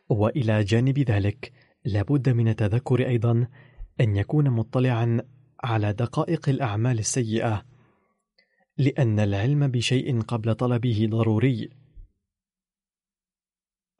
وإلى 0.08 0.64
جانب 0.64 0.98
ذلك 0.98 1.52
لا 1.84 2.02
بد 2.02 2.28
من 2.28 2.48
التذكر 2.48 3.08
أيضا 3.08 3.48
أن 4.00 4.16
يكون 4.16 4.50
مطلعا 4.50 5.20
على 5.64 5.92
دقائق 5.92 6.48
الأعمال 6.48 6.98
السيئة 6.98 7.66
لأن 8.78 9.20
العلم 9.20 9.68
بشيء 9.68 10.20
قبل 10.20 10.54
طلبه 10.54 11.08
ضروري. 11.10 11.70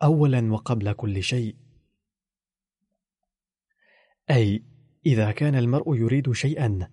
أولا 0.03 0.53
وقبل 0.53 0.93
كل 0.93 1.23
شيء 1.23 1.62
أي 4.31 4.63
إذا 5.07 5.33
كان 5.33 5.55
المرء 5.55 5.97
يريد 5.97 6.33
شيئا 6.33 6.89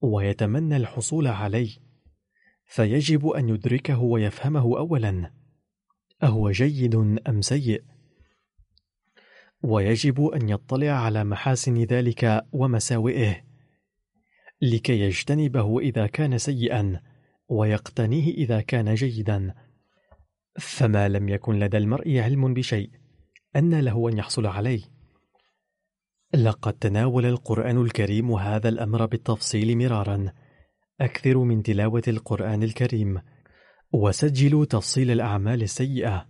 ويتمنى 0.00 0.76
الحصول 0.76 1.26
عليه 1.26 1.70
فيجب 2.66 3.26
أن 3.28 3.48
يدركه 3.48 3.98
ويفهمه 3.98 4.78
أولا 4.78 5.32
أهو 6.22 6.50
جيد 6.50 6.94
أم 7.28 7.40
سيء؟ 7.40 7.82
ويجب 9.62 10.24
أن 10.26 10.48
يطلع 10.48 10.90
على 10.90 11.24
محاسن 11.24 11.82
ذلك 11.82 12.46
ومساوئه 12.52 13.42
لكي 14.62 15.00
يجتنبه 15.00 15.80
إذا 15.80 16.06
كان 16.06 16.38
سيئا 16.38 17.00
ويقتنيه 17.48 18.34
إذا 18.34 18.60
كان 18.60 18.94
جيدا. 18.94 19.54
فما 20.58 21.08
لم 21.08 21.28
يكن 21.28 21.58
لدى 21.58 21.76
المرء 21.76 22.18
علم 22.18 22.54
بشيء 22.54 22.90
أن 23.56 23.80
له 23.80 24.08
أن 24.08 24.18
يحصل 24.18 24.46
عليه. 24.46 24.95
لقد 26.34 26.72
تناول 26.72 27.26
القرآن 27.26 27.82
الكريم 27.82 28.32
هذا 28.32 28.68
الأمر 28.68 29.06
بالتفصيل 29.06 29.78
مرارا. 29.78 30.32
أكثر 31.00 31.38
من 31.38 31.62
تلاوة 31.62 32.02
القرآن 32.08 32.62
الكريم. 32.62 33.20
وسجلوا 33.92 34.64
تفصيل 34.64 35.10
الأعمال 35.10 35.62
السيئة. 35.62 36.28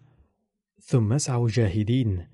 ثم 0.80 1.12
اسعوا 1.12 1.48
جاهدين 1.48 2.28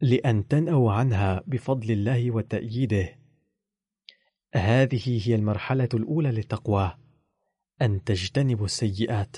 لأن 0.00 0.48
تنأوا 0.48 0.92
عنها 0.92 1.42
بفضل 1.46 1.90
الله 1.90 2.30
وتأييده. 2.30 3.18
هذه 4.54 5.28
هي 5.28 5.34
المرحلة 5.34 5.88
الأولى 5.94 6.30
للتقوى. 6.30 6.98
أن 7.82 8.04
تجتنبوا 8.04 8.64
السيئات. 8.64 9.36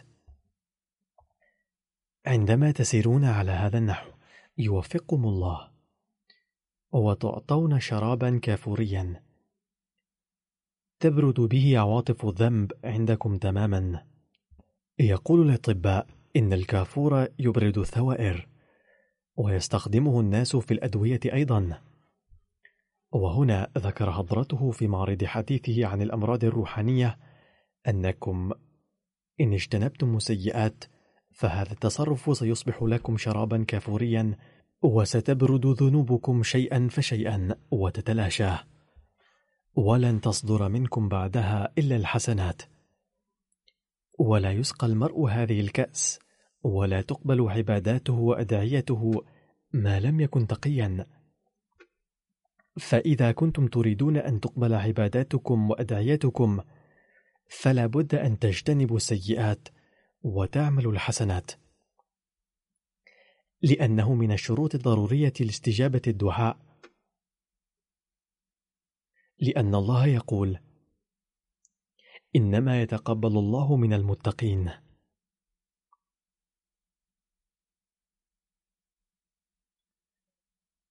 عندما 2.26 2.70
تسيرون 2.70 3.24
على 3.24 3.52
هذا 3.52 3.78
النحو 3.78 4.10
يوفقكم 4.58 5.24
الله. 5.24 5.73
وتعطون 6.94 7.80
شرابا 7.80 8.38
كافوريا. 8.38 9.22
تبرد 11.00 11.40
به 11.40 11.78
عواطف 11.78 12.26
الذنب 12.26 12.72
عندكم 12.84 13.36
تماما. 13.38 14.06
يقول 14.98 15.48
الأطباء 15.48 16.06
إن 16.36 16.52
الكافور 16.52 17.26
يبرد 17.38 17.78
الثوائر 17.78 18.48
ويستخدمه 19.36 20.20
الناس 20.20 20.56
في 20.56 20.74
الأدوية 20.74 21.20
أيضا. 21.24 21.80
وهنا 23.12 23.70
ذكر 23.78 24.12
حضرته 24.12 24.70
في 24.70 24.86
معرض 24.86 25.24
حديثه 25.24 25.86
عن 25.86 26.02
الأمراض 26.02 26.44
الروحانية 26.44 27.18
أنكم 27.88 28.52
إن 29.40 29.52
اجتنبتم 29.52 30.16
السيئات 30.16 30.84
فهذا 31.32 31.72
التصرف 31.72 32.36
سيصبح 32.36 32.82
لكم 32.82 33.16
شرابا 33.16 33.64
كافوريا 33.64 34.36
وستبرد 34.84 35.66
ذنوبكم 35.66 36.42
شيئا 36.42 36.88
فشيئا 36.90 37.56
وتتلاشى. 37.70 38.50
ولن 39.76 40.20
تصدر 40.20 40.68
منكم 40.68 41.08
بعدها 41.08 41.72
إلا 41.78 41.96
الحسنات. 41.96 42.62
ولا 44.18 44.52
يسقى 44.52 44.86
المرء 44.86 45.26
هذه 45.26 45.60
الكأس 45.60 46.18
ولا 46.62 47.00
تقبل 47.00 47.50
عباداته 47.50 48.12
وأدعيته 48.12 49.24
ما 49.72 50.00
لم 50.00 50.20
يكن 50.20 50.46
تقيا. 50.46 51.06
فإذا 52.80 53.32
كنتم 53.32 53.66
تريدون 53.66 54.16
أن 54.16 54.40
تقبل 54.40 54.74
عباداتكم 54.74 55.70
وأدعيتكم 55.70 56.60
فلا 57.48 57.86
بد 57.86 58.14
أن 58.14 58.38
تجتنبوا 58.38 58.96
السيئات 58.96 59.68
وتعملوا 60.22 60.92
الحسنات. 60.92 61.63
لأنه 63.62 64.14
من 64.14 64.32
الشروط 64.32 64.74
الضرورية 64.74 65.32
لاستجابة 65.40 66.02
الدعاء 66.06 66.58
لأن 69.38 69.74
الله 69.74 70.06
يقول 70.06 70.58
إنما 72.36 72.82
يتقبل 72.82 73.38
الله 73.38 73.76
من 73.76 73.92
المتقين 73.92 74.70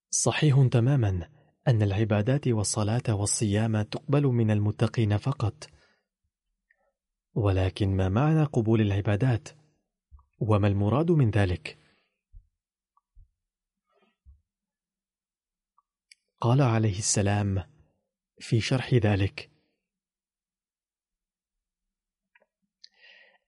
صحيح 0.10 0.68
تماما 0.72 1.30
أن 1.68 1.82
العبادات 1.82 2.48
والصلاة 2.48 3.04
والصيام 3.10 3.82
تقبل 3.82 4.24
من 4.24 4.52
المتقين 4.52 5.18
فقط 5.18 5.70
ولكن 7.36 7.96
ما 7.96 8.10
معنى 8.10 8.44
قبول 8.44 8.82
العبادات؟ 8.82 9.50
وما 10.40 10.68
المراد 10.68 11.12
من 11.12 11.30
ذلك؟ 11.30 11.83
قال 16.44 16.62
عليه 16.62 16.98
السلام 16.98 17.64
في 18.40 18.62
شرح 18.62 18.94
ذلك. 18.94 19.50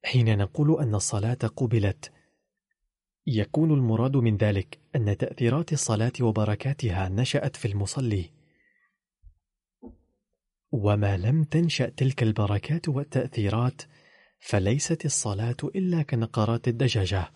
حين 0.03 0.37
نقول 0.37 0.79
أن 0.81 0.95
الصلاة 0.95 1.33
قبلت 1.33 2.13
يكون 3.27 3.71
المراد 3.71 4.17
من 4.17 4.37
ذلك 4.37 4.79
أن 4.95 5.17
تأثيرات 5.17 5.73
الصلاة 5.73 6.11
وبركاتها 6.21 7.09
نشأت 7.09 7.55
في 7.55 7.67
المصلي. 7.67 8.31
وما 10.71 11.17
لم 11.17 11.43
تنشأ 11.43 11.89
تلك 11.89 12.23
البركات 12.23 12.89
والتأثيرات 12.89 13.81
فليست 14.39 15.05
الصلاة 15.05 15.57
إلا 15.63 16.01
كنقرات 16.01 16.67
الدجاجة. 16.67 17.31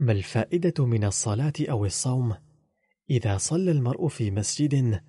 ما 0.00 0.12
الفائدة 0.12 0.86
من 0.86 1.04
الصلاة 1.04 1.52
أو 1.70 1.84
الصوم؟ 1.84 2.49
إذا 3.10 3.36
صلى 3.36 3.70
المرء 3.70 4.08
في 4.08 4.30
مسجد 4.30 5.00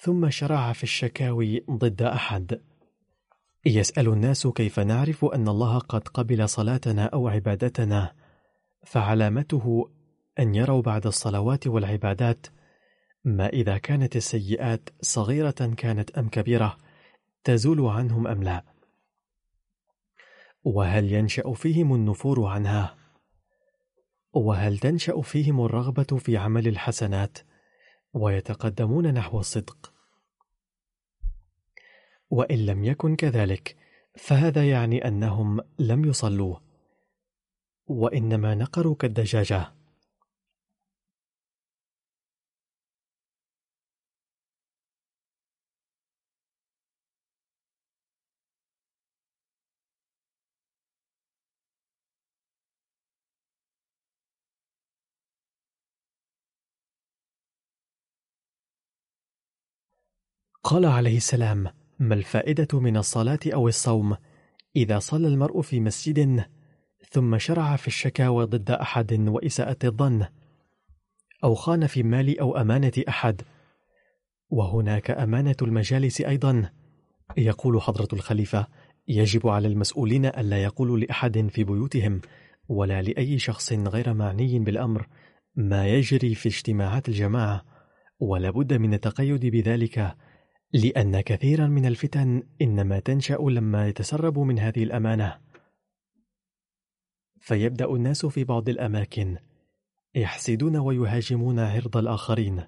ثم 0.00 0.30
شرع 0.30 0.72
في 0.72 0.82
الشكاوي 0.82 1.64
ضد 1.70 2.02
أحد. 2.02 2.60
يسأل 3.66 4.08
الناس 4.08 4.46
كيف 4.46 4.80
نعرف 4.80 5.24
أن 5.24 5.48
الله 5.48 5.78
قد 5.78 6.08
قبل 6.08 6.48
صلاتنا 6.48 7.04
أو 7.04 7.28
عبادتنا؟ 7.28 8.12
فعلامته 8.86 9.90
أن 10.38 10.54
يروا 10.54 10.82
بعد 10.82 11.06
الصلوات 11.06 11.66
والعبادات. 11.66 12.46
ما 13.24 13.48
إذا 13.48 13.78
كانت 13.78 14.16
السيئات 14.16 14.88
صغيرة 15.00 15.74
كانت 15.76 16.10
أم 16.10 16.28
كبيرة 16.28 16.78
تزول 17.44 17.80
عنهم 17.80 18.26
أم 18.26 18.42
لا؟ 18.42 18.64
وهل 20.64 21.12
ينشأ 21.12 21.52
فيهم 21.52 21.94
النفور 21.94 22.46
عنها؟ 22.46 23.03
وهل 24.34 24.78
تنشأ 24.78 25.20
فيهم 25.20 25.64
الرغبة 25.64 26.18
في 26.18 26.36
عمل 26.36 26.68
الحسنات؟ 26.68 27.38
ويتقدمون 28.12 29.14
نحو 29.14 29.40
الصدق. 29.40 29.92
وإن 32.30 32.66
لم 32.66 32.84
يكن 32.84 33.16
كذلك 33.16 33.76
فهذا 34.14 34.70
يعني 34.70 35.08
أنهم 35.08 35.60
لم 35.78 36.04
يصلوا 36.04 36.56
وإنما 37.86 38.54
نقروا 38.54 38.94
كالدجاجة. 38.94 39.72
قال 60.64 60.86
عليه 60.86 61.16
السلام 61.16 61.66
ما 61.98 62.14
الفائدة 62.14 62.80
من 62.80 62.96
الصلاة 62.96 63.38
أو 63.46 63.68
الصوم؟ 63.68 64.16
إذا 64.76 64.98
صلى 64.98 65.28
المرء 65.28 65.60
في 65.60 65.80
مسجد 65.80 66.44
ثم 67.10 67.38
شرع 67.38 67.76
في 67.76 67.88
الشكاوى 67.88 68.44
ضد 68.44 68.70
أحد 68.70 69.12
وإساءة 69.28 69.76
الظن 69.84 70.26
أو 71.44 71.54
خان 71.54 71.86
في 71.86 72.02
مال 72.02 72.40
أو 72.40 72.56
أمانة 72.56 72.92
أحد 73.08 73.42
وهناك 74.50 75.10
أمانة 75.10 75.56
المجالس 75.62 76.20
أيضا. 76.20 76.70
يقول 77.36 77.82
حضرة 77.82 78.08
الخليفة 78.12 78.66
يجب 79.08 79.46
على 79.46 79.68
المسؤولين 79.68 80.26
ألا 80.26 80.62
يقولوا 80.62 80.98
لأحد 80.98 81.48
في 81.48 81.64
بيوتهم 81.64 82.20
ولا 82.68 83.02
لأي 83.02 83.38
شخص 83.38 83.72
غير 83.72 84.14
معني 84.14 84.58
بالأمر 84.58 85.08
ما 85.56 85.86
يجري 85.86 86.34
في 86.34 86.48
اجتماعات 86.48 87.08
الجماعة 87.08 87.64
ولا 88.20 88.50
بد 88.50 88.72
من 88.72 88.94
التقيد 88.94 89.46
بذلك 89.46 90.16
لأن 90.74 91.20
كثيرا 91.20 91.66
من 91.66 91.86
الفتن 91.86 92.42
إنما 92.62 93.00
تنشأ 93.00 93.38
لما 93.40 93.88
يتسرب 93.88 94.38
من 94.38 94.58
هذه 94.58 94.82
الأمانة. 94.82 95.40
فيبدأ 97.40 97.84
الناس 97.84 98.26
في 98.26 98.44
بعض 98.44 98.68
الأماكن 98.68 99.36
يحسدون 100.14 100.76
ويهاجمون 100.76 101.58
عرض 101.58 101.96
الآخرين. 101.96 102.64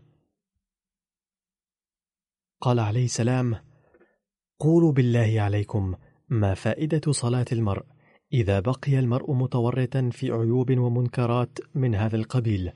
قال 2.60 2.80
عليه 2.80 3.04
السلام 3.04 3.56
قولوا 4.58 4.92
بالله 4.92 5.40
عليكم 5.40 5.94
ما 6.28 6.54
فائدة 6.54 7.12
صلاة 7.12 7.46
المرء 7.52 7.84
إذا 8.32 8.60
بقي 8.60 8.98
المرء 8.98 9.32
متورطا 9.32 10.10
في 10.12 10.30
عيوب 10.30 10.78
ومنكرات 10.78 11.58
من 11.74 11.94
هذا 11.94 12.16
القبيل؟ 12.16 12.72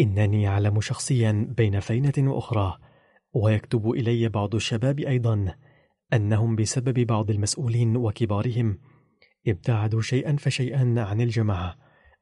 إنني 0.00 0.48
أعلم 0.48 0.80
شخصيا 0.80 1.54
بين 1.56 1.80
فينة 1.80 2.32
وأخرى 2.32 2.78
ويكتب 3.32 3.90
إلي 3.90 4.28
بعض 4.28 4.54
الشباب 4.54 5.00
أيضا 5.00 5.54
أنهم 6.12 6.56
بسبب 6.56 7.00
بعض 7.00 7.30
المسؤولين 7.30 7.96
وكبارهم 7.96 8.78
ابتعدوا 9.46 10.00
شيئا 10.00 10.36
فشيئا 10.36 10.94
عن 10.98 11.20
الجماعة 11.20 11.76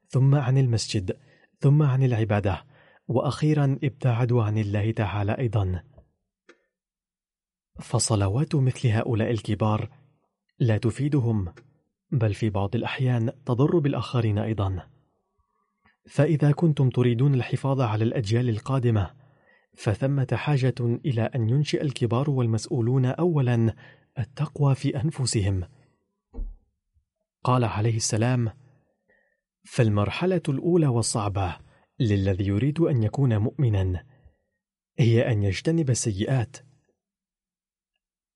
ثم 0.07 0.35
عن 0.35 0.57
المسجد 0.57 1.17
ثم 1.59 1.83
عن 1.83 2.03
العبادة 2.03 2.65
وأخيرا 3.07 3.79
ابتعدوا 3.83 4.43
عن 4.43 4.57
الله 4.57 4.91
تعالى 4.91 5.37
أيضا. 5.37 5.83
فصلوات 7.79 8.55
مثل 8.55 8.87
هؤلاء 8.87 9.31
الكبار 9.31 9.89
لا 10.59 10.77
تفيدهم 10.77 11.53
بل 12.11 12.33
في 12.33 12.49
بعض 12.49 12.75
الأحيان 12.75 13.31
تضر 13.45 13.79
بالآخرين 13.79 14.37
أيضا. 14.37 14.94
فإذا 16.09 16.51
كنتم 16.51 16.89
تريدون 16.89 17.33
الحفاظ 17.33 17.81
على 17.81 18.03
الأجيال 18.03 18.49
القادمة 18.49 19.13
فثمة 19.77 20.27
حاجة 20.33 20.75
إلى 20.79 21.21
أن 21.21 21.49
ينشئ 21.49 21.81
الكبار 21.81 22.29
والمسؤولون 22.29 23.05
أولا 23.05 23.75
التقوى 24.19 24.75
في 24.75 25.01
أنفسهم. 25.01 25.67
قال 27.43 27.63
عليه 27.63 27.95
السلام 27.95 28.51
فالمرحلة 29.63 30.41
الأولى 30.49 30.87
والصعبة 30.87 31.57
للذي 31.99 32.47
يريد 32.47 32.79
أن 32.79 33.03
يكون 33.03 33.37
مؤمنا 33.37 34.05
هي 34.99 35.31
أن 35.31 35.43
يجتنب 35.43 35.89
السيئات. 35.89 36.57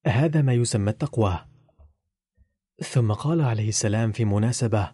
هذا 0.05 0.41
ما 0.41 0.53
يسمى 0.53 0.91
التقوى. 0.91 1.45
ثم 2.83 3.11
قال 3.11 3.41
عليه 3.41 3.69
السلام 3.69 4.11
في 4.11 4.25
مناسبة 4.25 4.91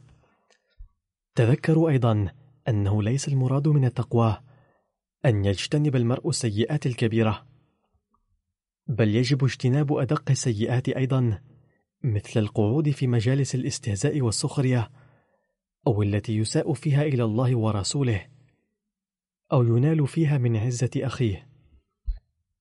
تذكروا 1.36 1.90
أيضا 1.90 2.32
أنه 2.68 3.04
ليس 3.04 3.28
المراد 3.28 3.68
من 3.68 3.86
التقوى 3.86 4.42
أن 5.26 5.46
يجتنب 5.46 5.96
المرء 5.96 6.30
السيئات 6.30 6.86
الكبيرة 6.86 7.46
بل 8.88 9.16
يجب 9.16 9.44
اجتناب 9.44 9.94
أدق 9.94 10.32
السيئات 10.32 10.90
أيضا 10.90 11.42
مثل 12.04 12.40
القعود 12.40 12.90
في 12.90 13.08
مجالس 13.08 13.56
الاستهزاء 13.56 14.22
والسخرية 14.22 14.90
أو 15.88 16.02
التي 16.02 16.38
يساء 16.38 16.74
فيها 16.74 17.04
إلى 17.04 17.24
الله 17.24 17.56
ورسوله 17.56 18.28
أو 19.52 19.64
ينال 19.64 20.08
فيها 20.08 20.38
من 20.38 20.58
عزة 20.58 20.90
أخيه. 20.98 21.48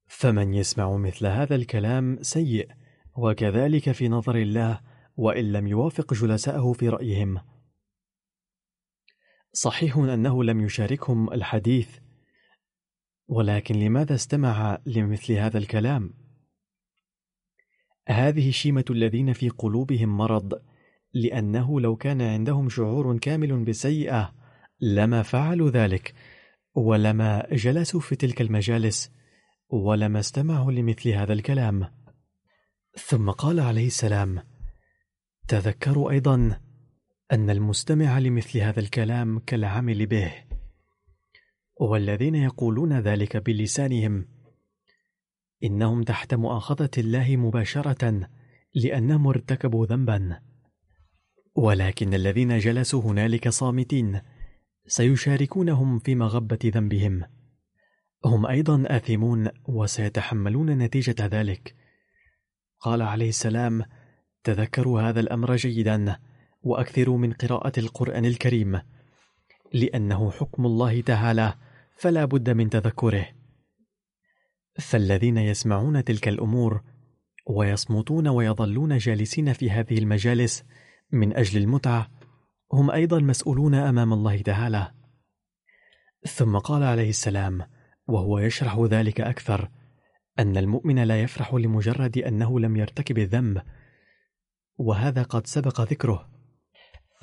فمن 0.07 0.55
يسمع 0.55 0.97
مثل 0.97 1.27
هذا 1.27 1.55
الكلام 1.55 2.19
سيء 2.23 2.69
وكذلك 3.17 3.93
في 3.93 4.09
نظر 4.09 4.37
الله 4.37 4.81
وإن 5.17 5.53
لم 5.53 5.67
يوافق 5.67 6.15
جلساءه 6.15 6.73
في 6.73 6.89
رأيهم. 6.89 7.41
صحيح 9.55 9.97
أنه 9.97 10.45
لم 10.45 10.61
يشاركهم 10.61 11.33
الحديث 11.33 11.89
ولكن 13.29 13.75
لماذا 13.75 14.15
استمع 14.15 14.79
لمثل 14.87 15.33
هذا 15.33 15.59
الكلام؟ 15.59 16.15
هذه 18.09 18.51
شيمة 18.51 18.85
الذين 18.91 19.33
في 19.33 19.49
قلوبهم 19.49 20.17
مرض 20.17 20.63
لأنه 21.15 21.81
لو 21.81 21.97
كان 21.97 22.23
عندهم 22.23 22.69
شعور 22.69 23.19
كامل 23.19 23.65
بالسيئة 23.65 24.35
لما 24.81 25.23
فعلوا 25.23 25.71
ذلك 25.71 26.15
ولما 26.75 27.47
جلسوا 27.53 28.01
في 28.01 28.17
تلك 28.17 28.41
المجالس 28.41 29.13
ولما 29.69 30.21
استمعوا 30.21 30.73
لمثل 30.73 31.09
هذا 31.09 31.33
الكلام 31.33 31.91
ثم 32.97 33.31
قال 33.31 33.61
عليه 33.61 33.87
السلام 33.87 34.43
تذكروا 35.49 36.11
أيضا 36.11 36.61
أن 37.33 37.51
المستمع 37.51 38.19
لمثل 38.19 38.59
هذا 38.59 38.81
الكلام 38.81 39.39
كالعامل 39.39 40.07
به 40.07 40.33
والذين 41.81 42.35
يقولون 42.35 43.01
ذلك 43.01 43.37
بلسانهم 43.37 44.27
إنهم 45.65 46.03
تحت 46.03 46.35
مؤاخذة 46.35 46.91
الله 46.99 47.37
مباشرة 47.37 48.29
لأنهم 48.75 49.27
ارتكبوا 49.27 49.87
ذنبا. 49.87 50.41
ولكن 51.55 52.15
الذين 52.15 52.59
جلسوا 52.59 53.03
هنالك 53.03 53.49
صامتين 53.49 54.21
سيشاركونهم 54.87 55.99
في 55.99 56.15
مغبة 56.15 56.59
ذنبهم. 56.65 57.23
هم 58.25 58.47
أيضا 58.47 58.85
آثمون 58.87 59.49
وسيتحملون 59.65 60.71
نتيجة 60.71 61.27
ذلك. 61.27 61.75
قال 62.81 63.03
عليه 63.03 63.29
السلام 63.29 63.85
تذكروا 64.45 65.01
هذا 65.01 65.21
الأمر 65.21 65.57
جيدا 65.57 66.19
وأكثروا 66.65 67.19
من 67.19 67.33
قراءة 67.33 67.73
القرآن 67.79 68.25
الكريم 68.25 68.81
لأنه 69.73 70.31
حكم 70.31 70.67
الله 70.67 71.01
تعالى 71.01 71.55
فلا 71.97 72.25
بد 72.25 72.51
من 72.51 72.71
تذكره. 72.71 73.27
فالذين 74.79 75.39
يسمعون 75.39 76.05
تلك 76.05 76.29
الأمور 76.29 76.83
ويصمتون 77.47 78.29
ويظلون 78.29 78.99
جالسين 78.99 79.53
في 79.53 79.71
هذه 79.71 79.99
المجالس 79.99 80.65
من 81.13 81.37
أجل 81.37 81.63
المتعة 81.63 82.11
هم 82.73 82.91
أيضا 82.91 83.21
مسؤولون 83.21 83.75
أمام 83.75 84.13
الله 84.13 84.43
تعالى. 84.43 84.93
ثم 86.27 86.59
قال 86.59 86.83
عليه 86.83 87.09
السلام 87.09 87.63
وهو 88.07 88.39
يشرح 88.39 88.79
ذلك 88.79 89.21
أكثر 89.21 89.71
أن 90.39 90.57
المؤمن 90.57 90.99
لا 91.05 91.23
يفرح 91.23 91.55
لمجرد 91.55 92.19
أنه 92.19 92.61
لم 92.61 92.77
يرتكب 92.77 93.19
الذنب 93.19 93.63
وهذا 94.77 95.23
قد 95.23 95.47
سبق 95.47 95.81
ذكره. 95.81 96.34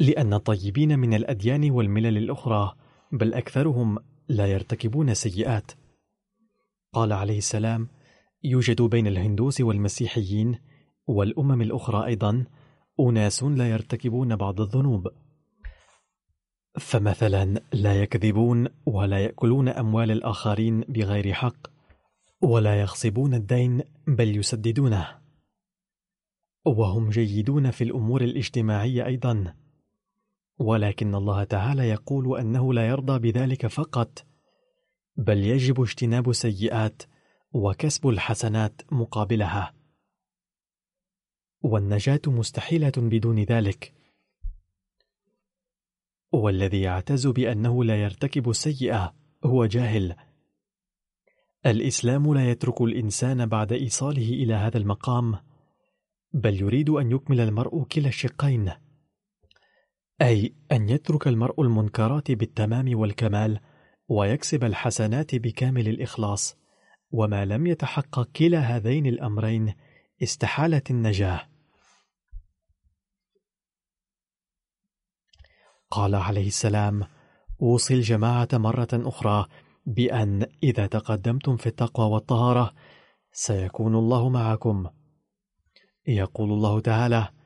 لأن 0.01 0.33
الطيبين 0.33 0.99
من 0.99 1.13
الأديان 1.13 1.71
والملل 1.71 2.17
الأخرى 2.17 2.75
بل 3.11 3.33
أكثرهم 3.33 3.99
لا 4.27 4.47
يرتكبون 4.47 5.13
سيئات. 5.13 5.71
قال 6.93 7.13
عليه 7.13 7.37
السلام 7.37 7.87
يوجد 8.43 8.81
بين 8.81 9.07
الهندوس 9.07 9.61
والمسيحيين 9.61 10.59
والأمم 11.07 11.61
الأخرى 11.61 12.05
أيضا 12.05 12.45
أناس 12.99 13.43
لا 13.43 13.69
يرتكبون 13.69 14.35
بعض 14.35 14.61
الذنوب. 14.61 15.07
فمثلا 16.79 17.61
لا 17.73 18.01
يكذبون 18.01 18.67
ولا 18.85 19.19
يأكلون 19.19 19.69
أموال 19.69 20.11
الآخرين 20.11 20.81
بغير 20.81 21.33
حق 21.33 21.67
ولا 22.41 22.81
يغصبون 22.81 23.33
الدين 23.33 23.81
بل 24.07 24.37
يسددونه. 24.37 25.07
وهم 26.65 27.09
جيدون 27.09 27.71
في 27.71 27.83
الأمور 27.83 28.21
الاجتماعية 28.21 29.05
أيضا. 29.05 29.60
ولكن 30.61 31.15
الله 31.15 31.43
تعالى 31.43 31.89
يقول 31.89 32.39
أنه 32.39 32.73
لا 32.73 32.87
يرضى 32.87 33.31
بذلك 33.31 33.67
فقط 33.67 34.25
بل 35.15 35.37
يجب 35.37 35.81
اجتناب 35.81 36.29
السيئات 36.29 37.03
وكسب 37.53 38.07
الحسنات 38.07 38.81
مقابلها. 38.91 39.73
والنجاة 41.61 42.21
مستحيلة 42.27 42.91
بدون 42.97 43.39
ذلك. 43.43 43.93
والذي 46.31 46.81
يعتز 46.81 47.27
بأنه 47.27 47.83
لا 47.83 48.03
يرتكب 48.03 48.49
السيئة 48.49 49.15
هو 49.45 49.65
جاهل. 49.65 50.15
الإسلام 51.65 52.33
لا 52.33 52.49
يترك 52.49 52.81
الإنسان 52.81 53.45
بعد 53.45 53.73
إيصاله 53.73 54.29
إلى 54.29 54.53
هذا 54.53 54.77
المقام 54.77 55.39
بل 56.33 56.61
يريد 56.61 56.89
أن 56.89 57.11
يكمل 57.11 57.39
المرء 57.39 57.83
كلا 57.83 58.07
الشقين. 58.07 58.71
أي 60.21 60.55
أن 60.71 60.89
يترك 60.89 61.27
المرء 61.27 61.61
المنكرات 61.61 62.31
بالتمام 62.31 62.99
والكمال 62.99 63.59
ويكسب 64.07 64.63
الحسنات 64.63 65.35
بكامل 65.35 65.87
الإخلاص 65.87 66.57
وما 67.11 67.45
لم 67.45 67.67
يتحقق 67.67 68.29
كلا 68.35 68.59
هذين 68.59 69.05
الأمرين 69.05 69.73
استحالت 70.23 70.91
النجاة. 70.91 71.41
قال 75.91 76.15
عليه 76.15 76.47
السلام 76.47 77.03
أوصي 77.61 77.93
الجماعة 77.93 78.47
مرة 78.53 78.89
أخرى 78.93 79.45
بأن 79.85 80.45
إذا 80.63 80.87
تقدمتم 80.87 81.57
في 81.57 81.67
التقوى 81.67 82.05
والطهارة 82.05 82.73
سيكون 83.31 83.95
الله 83.95 84.29
معكم. 84.29 84.87
يقول 86.07 86.51
الله 86.51 86.79
تعالى 86.79 87.40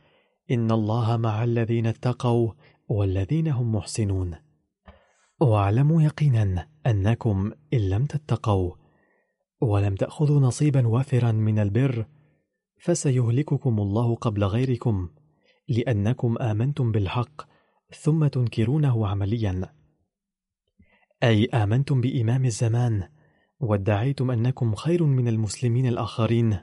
إن 0.51 0.71
الله 0.71 1.17
مع 1.17 1.43
الذين 1.43 1.87
اتقوا 1.87 2.51
والذين 2.87 3.47
هم 3.47 3.75
محسنون. 3.75 4.35
واعلموا 5.39 6.01
يقينا 6.01 6.67
أنكم 6.87 7.51
إن 7.73 7.89
لم 7.89 8.05
تتقوا 8.05 8.71
ولم 9.61 9.95
تأخذوا 9.95 10.39
نصيبا 10.39 10.87
وافرا 10.87 11.31
من 11.31 11.59
البر 11.59 12.05
فسيهلككم 12.79 13.79
الله 13.79 14.15
قبل 14.15 14.43
غيركم 14.43 15.09
لأنكم 15.69 16.37
آمنتم 16.37 16.91
بالحق 16.91 17.41
ثم 17.99 18.27
تنكرونه 18.27 19.07
عمليا. 19.07 19.73
أي 21.23 21.45
آمنتم 21.45 22.01
بإمام 22.01 22.45
الزمان 22.45 23.09
وادعيتم 23.59 24.31
أنكم 24.31 24.75
خير 24.75 25.03
من 25.03 25.27
المسلمين 25.27 25.87
الآخرين؟ 25.87 26.59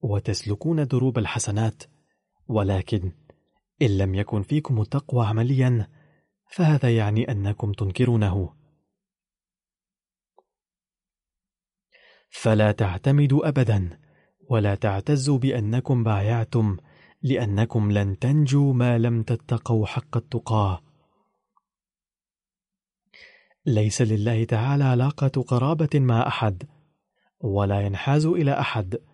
وتسلكون 0.00 0.86
دروب 0.86 1.18
الحسنات 1.18 1.82
ولكن 2.48 3.12
إن 3.82 3.98
لم 3.98 4.14
يكن 4.14 4.42
فيكم 4.42 4.80
التقوى 4.80 5.26
عمليا 5.26 5.88
فهذا 6.50 6.96
يعني 6.96 7.30
أنكم 7.30 7.72
تنكرونه. 7.72 8.54
فلا 12.30 12.72
تعتمدوا 12.72 13.48
أبدا 13.48 13.98
ولا 14.50 14.74
تعتزوا 14.74 15.38
بأنكم 15.38 16.04
بايعتم 16.04 16.76
لأنكم 17.22 17.92
لن 17.92 18.18
تنجوا 18.18 18.72
ما 18.72 18.98
لم 18.98 19.22
تتقوا 19.22 19.86
حق 19.86 20.16
التقاه 20.16 20.82
ليس 23.66 24.02
لله 24.02 24.44
تعالى 24.44 24.84
علاقة 24.84 25.42
قرابة 25.42 25.88
مع 25.94 26.26
أحد 26.26 26.62
ولا 27.40 27.80
ينحاز 27.80 28.26
إلى 28.26 28.60
أحد. 28.60 29.11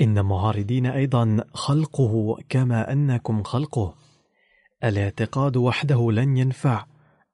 إن 0.00 0.24
معارضين 0.24 0.86
أيضا 0.86 1.44
خلقه 1.54 2.38
كما 2.48 2.92
أنكم 2.92 3.42
خلقه. 3.42 3.94
الاعتقاد 4.84 5.56
وحده 5.56 6.12
لن 6.12 6.36
ينفع. 6.36 6.86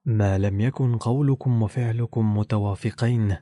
ما 0.05 0.39
لم 0.39 0.61
يكن 0.61 0.97
قولكم 0.97 1.63
وفعلكم 1.63 2.39
متوافقين. 2.39 3.37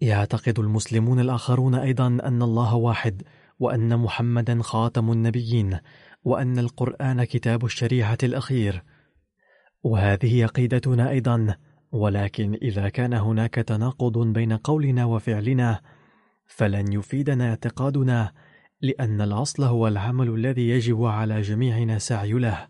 يعتقد 0.00 0.58
المسلمون 0.58 1.20
الآخرون 1.20 1.74
أيضا 1.74 2.06
أن 2.06 2.42
الله 2.42 2.74
واحد 2.74 3.22
وأن 3.58 3.98
محمدا 3.98 4.62
خاتم 4.62 5.12
النبيين 5.12 5.78
وأن 6.24 6.58
القرآن 6.58 7.24
كتاب 7.24 7.64
الشريعة 7.64 8.18
الأخير. 8.22 8.82
وهذه 9.82 10.44
عقيدتنا 10.44 11.10
أيضا 11.10 11.56
ولكن 11.94 12.58
إذا 12.62 12.88
كان 12.88 13.14
هناك 13.14 13.54
تناقض 13.54 14.18
بين 14.18 14.52
قولنا 14.52 15.04
وفعلنا 15.04 15.80
فلن 16.46 16.92
يفيدنا 16.92 17.48
اعتقادنا 17.48 18.32
لأن 18.80 19.20
الأصل 19.20 19.64
هو 19.64 19.88
العمل 19.88 20.28
الذي 20.28 20.68
يجب 20.68 21.04
على 21.04 21.40
جميعنا 21.40 21.98
سعي 21.98 22.32
له. 22.32 22.68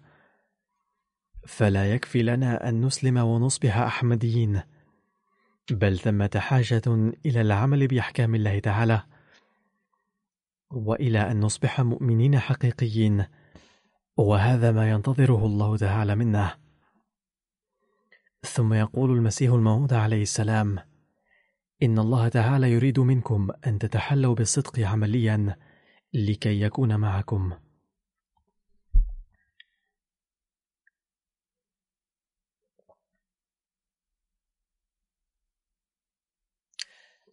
فلا 1.47 1.93
يكفي 1.95 2.23
لنا 2.23 2.69
أن 2.69 2.85
نسلم 2.85 3.17
ونصبح 3.17 3.77
أحمديين. 3.77 4.63
بل 5.71 5.99
ثمة 5.99 6.31
حاجة 6.37 6.83
إلى 7.27 7.41
العمل 7.41 7.87
بأحكام 7.87 8.35
الله 8.35 8.59
تعالى. 8.59 9.03
وإلى 10.71 11.31
أن 11.31 11.41
نصبح 11.41 11.81
مؤمنين 11.81 12.39
حقيقيين. 12.39 13.25
وهذا 14.17 14.73
ما 14.73 14.91
ينتظره 14.91 15.47
الله 15.47 15.77
تعالى 15.77 16.15
منا. 16.15 16.64
ثم 18.45 18.73
يقول 18.75 19.11
المسيح 19.11 19.53
الموعود 19.53 19.93
عليه 19.93 20.23
السلام 20.23 20.79
إن 21.83 21.99
الله 21.99 22.29
تعالى 22.29 22.73
يريد 22.73 23.01
منكم 23.01 23.49
أن 23.67 23.79
تتحلوا 23.79 24.35
بالصدق 24.35 24.81
عمليا 24.81 25.57
لكي 26.15 26.61
يكون 26.61 26.97
معكم. 26.97 27.53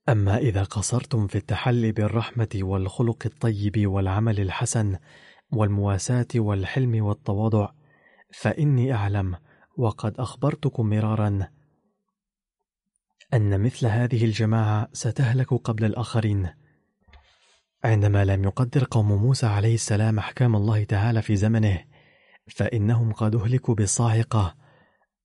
أما 0.09 0.37
إذا 0.37 0.63
قصرتم 0.63 1.27
في 1.27 1.37
التحلي 1.37 1.91
بالرحمة 1.91 2.49
والخلق 2.55 3.23
الطيب 3.25 3.87
والعمل 3.87 4.39
الحسن 4.39 4.97
والمواساة 5.51 6.27
والحلم 6.35 7.05
والتواضع 7.05 7.69
فإني 8.33 8.93
أعلم 8.93 9.35
وقد 9.77 10.19
أخبرتكم 10.19 10.89
مرارا 10.89 11.47
أن 13.33 13.61
مثل 13.61 13.85
هذه 13.85 14.25
الجماعة 14.25 14.89
ستهلك 14.93 15.53
قبل 15.53 15.85
الآخرين 15.85 16.49
عندما 17.83 18.25
لم 18.25 18.43
يقدر 18.43 18.87
قوم 18.91 19.11
موسى 19.11 19.45
عليه 19.45 19.73
السلام 19.73 20.17
أحكام 20.19 20.55
الله 20.55 20.83
تعالى 20.83 21.21
في 21.21 21.35
زمنه 21.35 21.85
فإنهم 22.47 23.13
قد 23.13 23.35
أهلكوا 23.35 23.75
بالصاعقة 23.75 24.55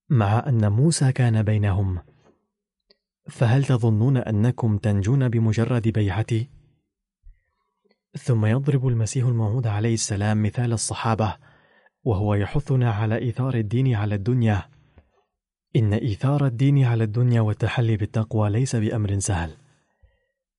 مع 0.08 0.44
أن 0.48 0.72
موسى 0.72 1.12
كان 1.12 1.42
بينهم 1.42 2.02
فهل 3.28 3.64
تظنون 3.64 4.16
أنكم 4.16 4.78
تنجون 4.78 5.28
بمجرد 5.28 5.88
بيعتي؟ 5.88 6.50
ثم 8.18 8.46
يضرب 8.46 8.86
المسيح 8.86 9.26
الموعود 9.26 9.66
عليه 9.66 9.94
السلام 9.94 10.42
مثال 10.42 10.72
الصحابة 10.72 11.36
وهو 12.06 12.34
يحثنا 12.34 12.90
على 12.90 13.18
إيثار 13.18 13.54
الدين 13.54 13.94
على 13.94 14.14
الدنيا. 14.14 14.68
إن 15.76 15.92
إيثار 15.92 16.46
الدين 16.46 16.84
على 16.84 17.04
الدنيا 17.04 17.40
والتحلي 17.40 17.96
بالتقوى 17.96 18.50
ليس 18.50 18.76
بأمر 18.76 19.18
سهل. 19.18 19.50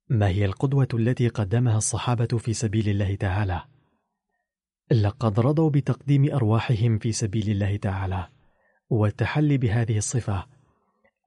ما 0.09 0.27
هي 0.27 0.45
القدوة 0.45 0.87
التي 0.93 1.27
قدمها 1.27 1.77
الصحابة 1.77 2.37
في 2.37 2.53
سبيل 2.53 2.89
الله 2.89 3.15
تعالى؟ 3.15 3.61
لقد 4.91 5.39
رضوا 5.39 5.69
بتقديم 5.69 6.33
أرواحهم 6.33 6.97
في 6.97 7.11
سبيل 7.11 7.49
الله 7.49 7.77
تعالى 7.77 8.27
والتحلي 8.89 9.57
بهذه 9.57 9.97
الصفة 9.97 10.45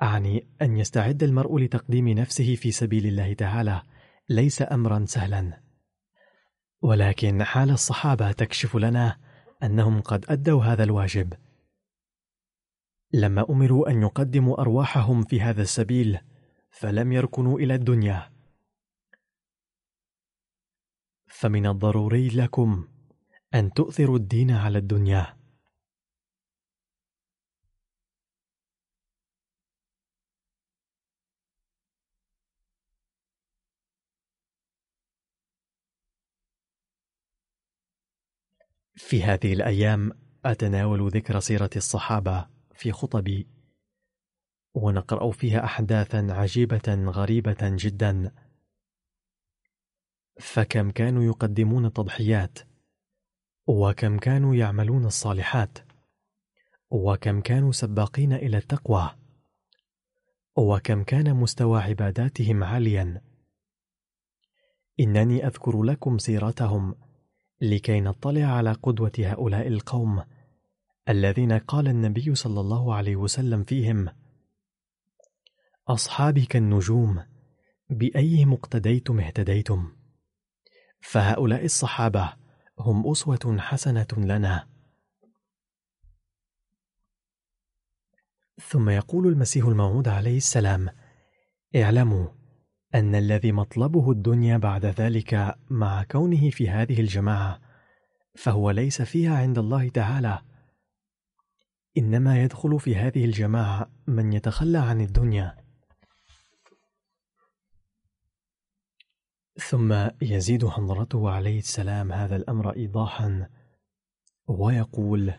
أعني 0.03 0.47
أن 0.63 0.77
يستعد 0.77 1.23
المرء 1.23 1.59
لتقديم 1.59 2.09
نفسه 2.09 2.55
في 2.55 2.71
سبيل 2.71 3.07
الله 3.07 3.33
تعالى 3.33 3.83
ليس 4.29 4.63
أمرا 4.63 5.05
سهلا. 5.09 5.61
ولكن 6.83 7.45
حال 7.45 7.71
الصحابة 7.71 8.33
تكشف 8.33 8.77
لنا 8.77 9.30
أنهم 9.63 10.01
قد 10.01 10.25
أدوا 10.29 10.65
هذا 10.65 10.85
الواجب. 10.85 11.35
لما 13.13 13.47
أمروا 13.51 13.91
أن 13.91 14.03
يقدموا 14.03 14.61
أرواحهم 14.61 15.25
في 15.25 15.41
هذا 15.41 15.63
السبيل 15.63 16.19
فلم 16.71 17.13
يركنوا 17.13 17.59
إلى 17.59 17.75
الدنيا. 17.75 18.33
فمن 21.27 21.67
الضروري 21.67 22.29
لكم 22.29 22.89
أن 23.55 23.73
تؤثروا 23.73 24.17
الدين 24.17 24.51
على 24.51 24.79
الدنيا. 24.79 25.40
في 39.11 39.23
هذه 39.23 39.53
الأيام 39.53 40.13
أتناول 40.45 41.11
ذكر 41.11 41.41
سيرة 41.41 41.71
الصحابة 41.77 42.47
في 42.75 42.93
خطبي 42.93 43.47
ونقرأ 44.75 45.31
فيها 45.31 45.65
أحداثا 45.65 46.27
عجيبة 46.31 47.11
غريبة 47.11 47.59
جدا. 47.63 48.33
فكم 50.41 50.91
كانوا 50.91 51.25
يقدمون 51.25 51.87
التضحيات 51.87 52.59
وكم 53.67 54.19
كانوا 54.19 54.55
يعملون 54.55 55.05
الصالحات 55.05 55.79
وكم 56.91 57.41
كانوا 57.41 57.73
سباقين 57.73 58.33
إلى 58.33 58.57
التقوى 58.57 59.11
وكم 60.57 61.03
كان 61.03 61.35
مستوى 61.35 61.81
عباداتهم 61.81 62.65
عاليا. 62.65 63.23
إنني 65.01 65.47
أذكر 65.47 65.83
لكم 65.83 66.19
سيرتهم 66.19 67.10
لكي 67.61 68.01
نطلع 68.01 68.45
على 68.45 68.73
قدوة 68.73 69.13
هؤلاء 69.19 69.69
القوم 69.69 70.25
الذين 71.09 71.53
قال 71.53 71.89
النبي 71.89 72.35
صلى 72.35 72.61
الله 72.61 72.95
عليه 72.95 73.17
وسلم 73.17 73.65
فيهم: 73.65 74.09
أصحابك 75.89 76.57
النجوم 76.57 77.25
بأيهم 77.91 78.53
اقتديتم 78.53 79.21
اهتديتم. 79.21 79.93
فهؤلاء 81.01 81.65
الصحابة 81.65 82.33
هم 82.79 83.11
أسوة 83.11 83.57
حسنة 83.59 84.07
لنا. 84.17 84.69
ثم 88.69 88.91
يقول 88.91 89.27
المسيح 89.27 89.67
الموعود 89.67 90.09
عليه 90.09 90.37
السلام: 90.37 90.89
اعلموا 91.77 92.40
أن 92.95 93.15
الذي 93.15 93.53
مطلبه 93.53 94.11
الدنيا 94.11 94.57
بعد 94.57 94.87
ذلك 94.87 95.57
مع 95.71 96.03
كونه 96.03 96.51
في 96.51 96.71
هذه 96.71 97.01
الجماعة 97.01 97.61
فهو 98.35 98.71
ليس 98.71 99.03
فيها 99.03 99.37
عند 99.37 99.59
الله 99.59 99.89
تعالى. 99.89 100.43
إنما 101.99 102.43
يدخل 102.43 102.81
في 102.81 102.97
هذه 102.97 103.25
الجماعة 103.25 103.91
من 104.07 104.33
يتخلى 104.33 104.79
عن 104.79 105.01
الدنيا. 105.01 105.57
ثم 109.57 110.09
يزيد 110.23 110.67
حضرته 110.67 111.31
عليه 111.31 111.59
السلام 111.59 112.13
هذا 112.13 112.37
الأمر 112.37 112.77
إيضاحا 112.77 113.49
ويقول 114.47 115.35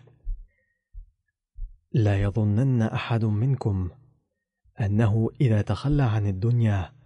لا 1.91 2.22
يظنن 2.22 2.82
أحد 2.82 3.26
منكم 3.26 3.89
أنه 4.82 5.30
إذا 5.41 5.62
تخلى 5.62 6.04
عن 6.04 6.28
الدنيا 6.28 7.01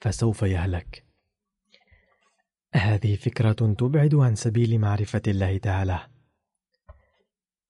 فسوف 0.00 0.42
يهلك. 0.42 1.04
هذه 2.74 3.16
فكرة 3.16 3.74
تبعد 3.78 4.14
عن 4.14 4.34
سبيل 4.34 4.78
معرفة 4.78 5.22
الله 5.28 5.58
تعالى. 5.58 6.06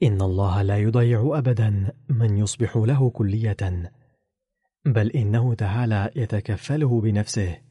إن 0.03 0.22
الله 0.22 0.62
لا 0.62 0.78
يضيع 0.78 1.39
أبدا 1.39 1.93
من 2.09 2.39
يصبح 2.39 2.76
له 2.76 3.11
كلية 3.11 3.93
بل 4.85 5.11
إنه 5.11 5.55
تعالى 5.55 6.11
يتكفله 6.16 7.01
بنفسه. 7.01 7.62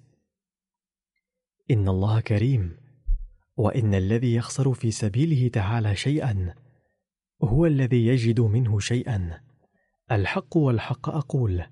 إن 1.72 1.89
الله 1.89 2.20
كريم 2.20 2.78
وإن 3.57 3.93
الذي 3.93 4.36
يخسر 4.36 4.74
في 4.74 4.91
سبيله 4.91 5.47
تعالى 5.47 5.95
شيئا 5.95 6.55
هو 7.43 7.66
الذي 7.66 8.07
يجد 8.07 8.39
منه 8.39 8.80
شيئا. 8.80 9.41
الحق 10.12 10.57
والحق 10.57 11.10
أقول. 11.10 11.66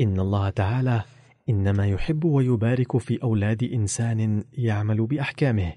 إن 0.00 0.20
الله 0.20 0.50
تعالى 0.50 1.04
إنما 1.48 1.86
يحب 1.86 2.24
ويبارك 2.24 2.96
في 2.96 3.22
أولاد 3.22 3.62
إنسان 3.62 4.44
يعمل 4.52 5.06
بأحكامه. 5.06 5.72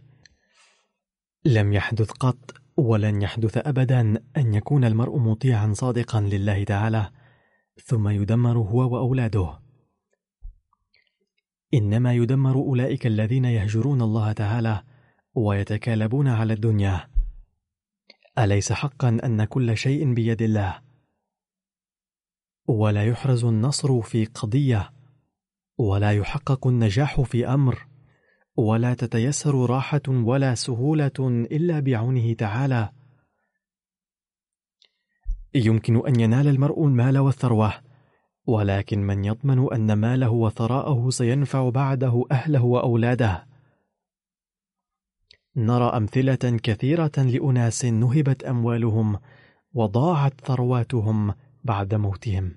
لم 1.45 1.73
يحدث 1.73 2.11
قط 2.11 2.53
ولن 2.77 3.21
يحدث 3.21 3.57
أبدا 3.57 4.23
أن 4.37 4.53
يكون 4.53 4.85
المرء 4.85 5.17
مطيعا 5.17 5.73
صادقا 5.73 6.21
لله 6.21 6.63
تعالى 6.63 7.11
ثم 7.85 8.07
يدمر 8.07 8.57
هو 8.57 8.93
وأولاده. 8.93 9.59
إنما 11.73 12.13
يدمر 12.13 12.55
أولئك 12.55 13.07
الذين 13.07 13.45
يهجرون 13.45 14.01
الله 14.01 14.31
تعالى 14.31 14.83
ويتكالبون 15.35 16.27
على 16.27 16.53
الدنيا. 16.53 17.09
أليس 18.39 18.71
حقا 18.73 19.17
أن 19.23 19.43
كل 19.43 19.77
شيء 19.77 20.13
بيد 20.13 20.41
الله؟ 20.41 20.81
ولا 22.67 23.05
يحرز 23.05 23.45
النصر 23.45 24.01
في 24.01 24.25
قضية 24.25 24.98
ولا 25.79 26.11
يحقق 26.11 26.67
النجاح 26.67 27.21
في 27.21 27.47
أمر 27.47 27.87
ولا 28.57 28.93
تتيسر 28.93 29.69
راحة 29.69 30.01
ولا 30.07 30.55
سهولة 30.55 31.45
إلا 31.51 31.79
بعونه 31.79 32.33
تعالى. 32.33 32.89
يمكن 35.55 36.07
أن 36.07 36.19
ينال 36.19 36.47
المرء 36.47 36.87
المال 36.87 37.17
والثروة 37.17 37.73
ولكن 38.45 38.99
من 38.99 39.25
يضمن 39.25 39.73
أن 39.73 39.93
ماله 39.93 40.29
وثراءه 40.29 41.09
سينفع 41.09 41.69
بعده 41.69 42.25
أهله 42.31 42.63
وأولاده. 42.63 43.47
نرى 45.55 45.97
أمثلة 45.97 46.59
كثيرة 46.63 47.11
لأناس 47.17 47.85
نهبت 47.85 48.43
أموالهم 48.43 49.19
وضاعت 49.73 50.41
ثرواتهم 50.41 51.33
بعد 51.63 51.95
موتهم. 51.95 52.55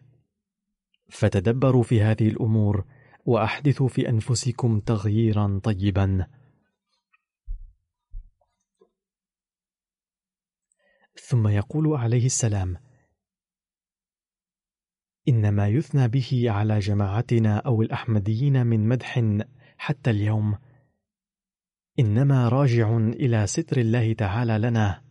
فتدبروا 1.11 1.83
في 1.83 2.03
هذه 2.03 2.29
الأمور 2.29 2.85
وأحدثوا 3.25 3.89
في 3.89 4.09
أنفسكم 4.09 4.81
تغييرا 4.81 5.61
طيبا. 5.64 6.27
ثم 11.29 11.49
يقول 11.49 11.97
عليه 11.97 12.27
السلام 12.27 12.77
إنما 15.29 15.68
يثنى 15.68 16.09
به 16.09 16.45
على 16.47 16.79
جماعتنا 16.79 17.59
أو 17.59 17.83
الأحمديين 17.83 18.66
من 18.66 18.89
مدح 18.89 19.20
حتى 19.79 20.11
اليوم. 20.11 20.59
إنما 21.99 22.49
راجع 22.49 22.97
إلى 22.97 23.47
ستر 23.47 23.77
الله 23.81 24.12
تعالى 24.12 24.59
لنا. 24.59 25.05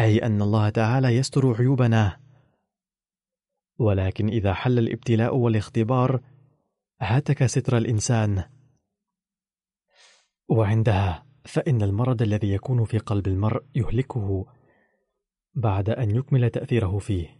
أي 0.00 0.18
أن 0.26 0.42
الله 0.42 0.68
تعالى 0.70 1.08
يستر 1.08 1.54
عيوبنا. 1.58 2.29
ولكن 3.80 4.28
إذا 4.28 4.54
حل 4.54 4.78
الابتلاء 4.78 5.36
والاختبار 5.36 6.20
هتك 7.00 7.46
ستر 7.46 7.76
الإنسان. 7.76 8.44
وعندها 10.48 11.26
فإن 11.44 11.82
المرض 11.82 12.22
الذي 12.22 12.52
يكون 12.52 12.84
في 12.84 12.98
قلب 12.98 13.26
المرء 13.26 13.64
يهلكه 13.74 14.46
بعد 15.54 15.90
أن 15.90 16.16
يكمل 16.16 16.50
تأثيره 16.50 16.98
فيه. 16.98 17.38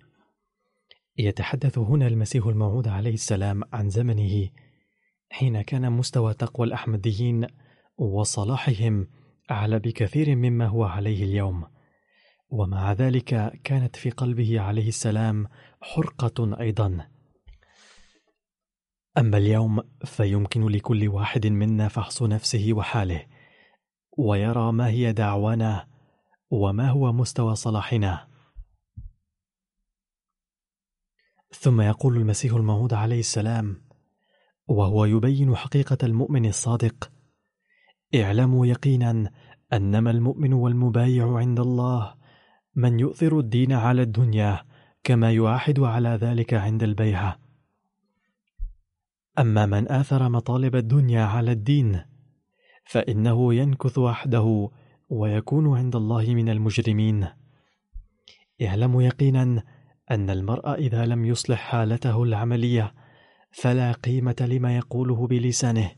يتحدث 1.19 1.79
هنا 1.79 2.07
المسيح 2.07 2.47
الموعود 2.47 2.89
عليه 2.89 3.15
السلام 3.15 3.63
عن 3.73 3.91
زمنه 3.91 4.49
حين 5.31 5.63
كان 5.63 5.93
مستوى 5.93 6.35
تقوى 6.35 6.67
الأحمديين 6.67 7.47
وصلاحهم 7.97 9.09
أعلى 9.51 9.79
بكثير 9.79 10.37
مما 10.37 10.67
هو 10.67 10.85
عليه 10.85 11.25
اليوم. 11.25 11.65
ومع 12.51 12.93
ذلك 12.93 13.61
كانت 13.65 13.97
في 13.97 14.11
قلبه 14.11 14.61
عليه 14.61 14.89
السلام 14.89 15.47
حرقة 15.81 16.61
أيضا. 16.61 17.09
أما 19.19 19.37
اليوم 19.37 19.83
فيمكن 20.05 20.67
لكل 20.67 21.09
واحد 21.09 21.47
منا 21.47 21.89
فحص 21.89 22.23
نفسه 22.23 22.69
وحاله 22.73 23.27
ويرى 24.19 24.73
ما 24.73 24.89
هي 24.89 25.13
دعوانا 25.13 25.87
وما 26.51 26.91
هو 26.91 27.13
مستوى 27.13 27.55
صلاحنا. 27.55 28.29
ثم 31.53 31.81
يقول 31.81 32.17
المسيح 32.17 32.53
الموعود 32.53 32.95
عليه 32.95 33.21
السلام 33.21 33.83
وهو 34.69 35.05
يبين 35.05 35.57
حقيقة 35.57 35.99
المؤمن 36.03 36.47
الصادق 36.47 37.11
اعلموا 38.15 38.67
يقينا 38.67 39.31
أنما 39.73 40.11
المؤمن 40.11 40.53
والمبايع 40.53 41.37
عند 41.37 41.61
الله 41.61 42.15
من 42.75 43.01
يؤثر 43.01 43.39
الدين 43.39 43.73
على 43.73 44.03
الدنيا 44.03 44.65
كما 45.05 45.33
يعاحد 45.33 45.81
على 45.81 46.09
ذلك 46.09 46.55
عند 46.55 46.83
البيعة 46.83 47.39
أما 49.39 49.67
من 49.67 49.89
آثر 49.89 50.29
مطالب 50.29 50.77
الدنيا 50.77 51.25
على 51.25 51.53
الدين 51.53 52.03
فإنه 52.85 53.55
ينكث 53.55 53.99
وحده 53.99 54.71
ويكون 55.09 55.79
عند 55.79 55.97
الله 55.97 56.35
من 56.35 56.49
المجرمين. 56.49 57.29
اعلموا 58.63 59.03
يقينا 59.03 59.63
أن 60.11 60.31
المرء 60.31 60.75
إذا 60.75 61.07
لم 61.07 61.25
يصلح 61.25 61.59
حالته 61.59 62.23
العملية 62.23 62.95
فلا 63.53 63.93
قيمة 63.93 64.37
لما 64.41 64.77
يقوله 64.77 65.27
بلسانه 65.27 65.91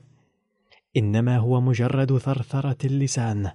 إنما 0.96 1.38
هو 1.38 1.60
مجرد 1.60 2.18
ثرثرة 2.18 2.86
اللسان. 2.86 3.50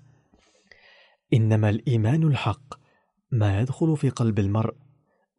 إنما 1.33 1.69
الإيمان 1.69 2.23
الحق 2.23 2.73
ما 3.31 3.61
يدخل 3.61 3.97
في 3.97 4.09
قلب 4.09 4.39
المرء 4.39 4.75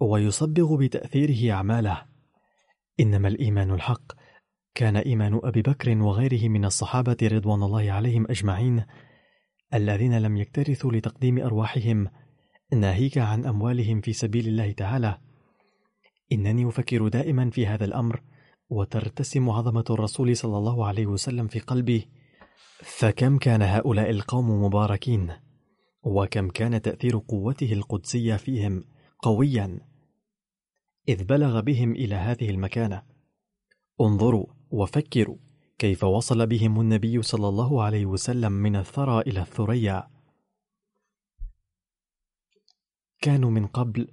ويصبغ 0.01 0.77
بتأثيره 0.77 1.55
أعماله. 1.55 2.03
إنما 3.01 3.29
الإيمان 3.29 3.71
الحق. 3.71 4.13
كان 4.75 4.97
إيمان 4.97 5.41
أبي 5.45 5.63
بكر 5.63 6.03
وغيره 6.03 6.49
من 6.49 6.65
الصحابة 6.65 7.17
رضوان 7.23 7.63
الله 7.63 7.93
عليهم 7.93 8.27
أجمعين 8.31 8.85
الذين 9.75 10.19
لم 10.19 10.37
يكترثوا 10.37 10.93
لتقديم 10.93 11.39
أرواحهم. 11.39 12.09
ناهيك 12.73 13.19
عن 13.19 13.45
أموالهم 13.45 14.01
في 14.01 14.13
سبيل 14.13 14.49
الله 14.49 14.73
تعالى. 14.73 15.19
إنني 16.33 16.69
أفكر 16.69 17.09
دائما 17.09 17.51
في 17.51 17.67
هذا 17.67 17.85
الأمر 17.85 18.23
وترتسم 18.71 19.51
عظمة 19.51 19.85
الرسول 19.91 20.37
صلى 20.37 20.59
الله 20.59 20.87
عليه 20.87 21.07
وسلم 21.07 21.47
في 21.47 21.59
قلبي. 21.59 22.09
فكم 22.83 23.39
كان 23.39 23.63
هؤلاء 23.63 24.11
القوم 24.11 24.65
مباركين 24.65 25.33
وكم 26.03 26.49
كان 26.49 26.83
تأثير 26.83 27.19
قوته 27.29 27.73
القدسية 27.73 28.37
فيهم. 28.37 28.85
قويا. 29.19 29.81
إذ 31.09 31.25
بلغ 31.25 31.61
بهم 31.61 31.93
إلى 31.93 32.15
هذه 32.15 32.51
المكانة. 32.51 33.03
انظروا 34.01 34.47
وفكروا 34.71 35.37
كيف 35.79 36.05
وصل 36.05 36.47
بهم 36.47 36.81
النبي 36.81 37.23
صلى 37.23 37.49
الله 37.49 37.83
عليه 37.83 38.07
وسلم 38.07 38.53
من 38.53 38.77
الثرى 38.77 39.21
إلى 39.21 39.41
الثريا. 39.41 40.09
كانوا 43.21 43.51
من 43.51 43.67
قبل 43.67 44.09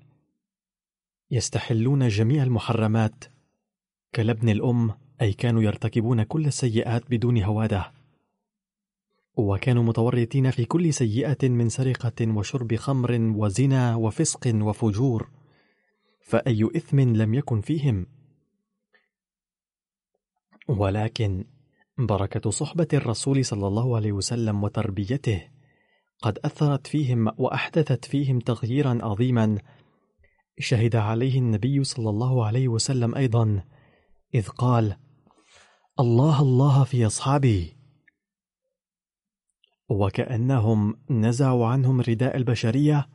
يستحلون 1.31 2.07
جميع 2.07 2.43
المحرمات. 2.43 3.23
كلبن 4.15 4.49
الأم 4.49 4.93
أي 5.21 5.33
كانوا 5.33 5.63
يرتكبون 5.63 6.23
كل 6.23 6.45
السيئات 6.45 7.09
بدون 7.09 7.43
هوادة. 7.43 7.94
وكانوا 9.37 9.83
متورطين 9.83 10.51
في 10.51 10.65
كل 10.65 10.93
سيئة 10.93 11.49
من 11.49 11.69
سرقة 11.69 12.27
وشرب 12.37 12.75
خمر 12.75 13.11
وزنا 13.35 13.95
وفسق 13.95 14.51
وفجور 14.55 15.29
فأي 16.21 16.69
إثم 16.75 16.99
لم 16.99 17.33
يكن 17.33 17.61
فيهم. 17.61 18.05
ولكن 20.67 21.45
بركة 21.97 22.49
صحبة 22.49 22.87
الرسول 22.93 23.45
صلى 23.45 23.67
الله 23.67 23.95
عليه 23.95 24.11
وسلم 24.11 24.63
وتربيته 24.63 25.47
قد 26.21 26.39
أثرت 26.39 26.87
فيهم 26.87 27.31
وأحدثت 27.37 28.05
فيهم 28.05 28.39
تغييرا 28.39 28.99
عظيما 29.01 29.57
شهد 30.59 30.95
عليه 30.95 31.39
النبي 31.39 31.83
صلى 31.83 32.09
الله 32.09 32.45
عليه 32.45 32.67
وسلم 32.67 33.15
أيضا 33.15 33.63
إذ 34.35 34.47
قال 34.47 34.97
الله 35.99 36.41
الله 36.41 36.83
في 36.83 37.05
أصحابي 37.05 37.74
وكأنهم 39.89 40.95
نزعوا 41.09 41.67
عنهم 41.67 42.01
رداء 42.01 42.37
البشرية 42.37 43.07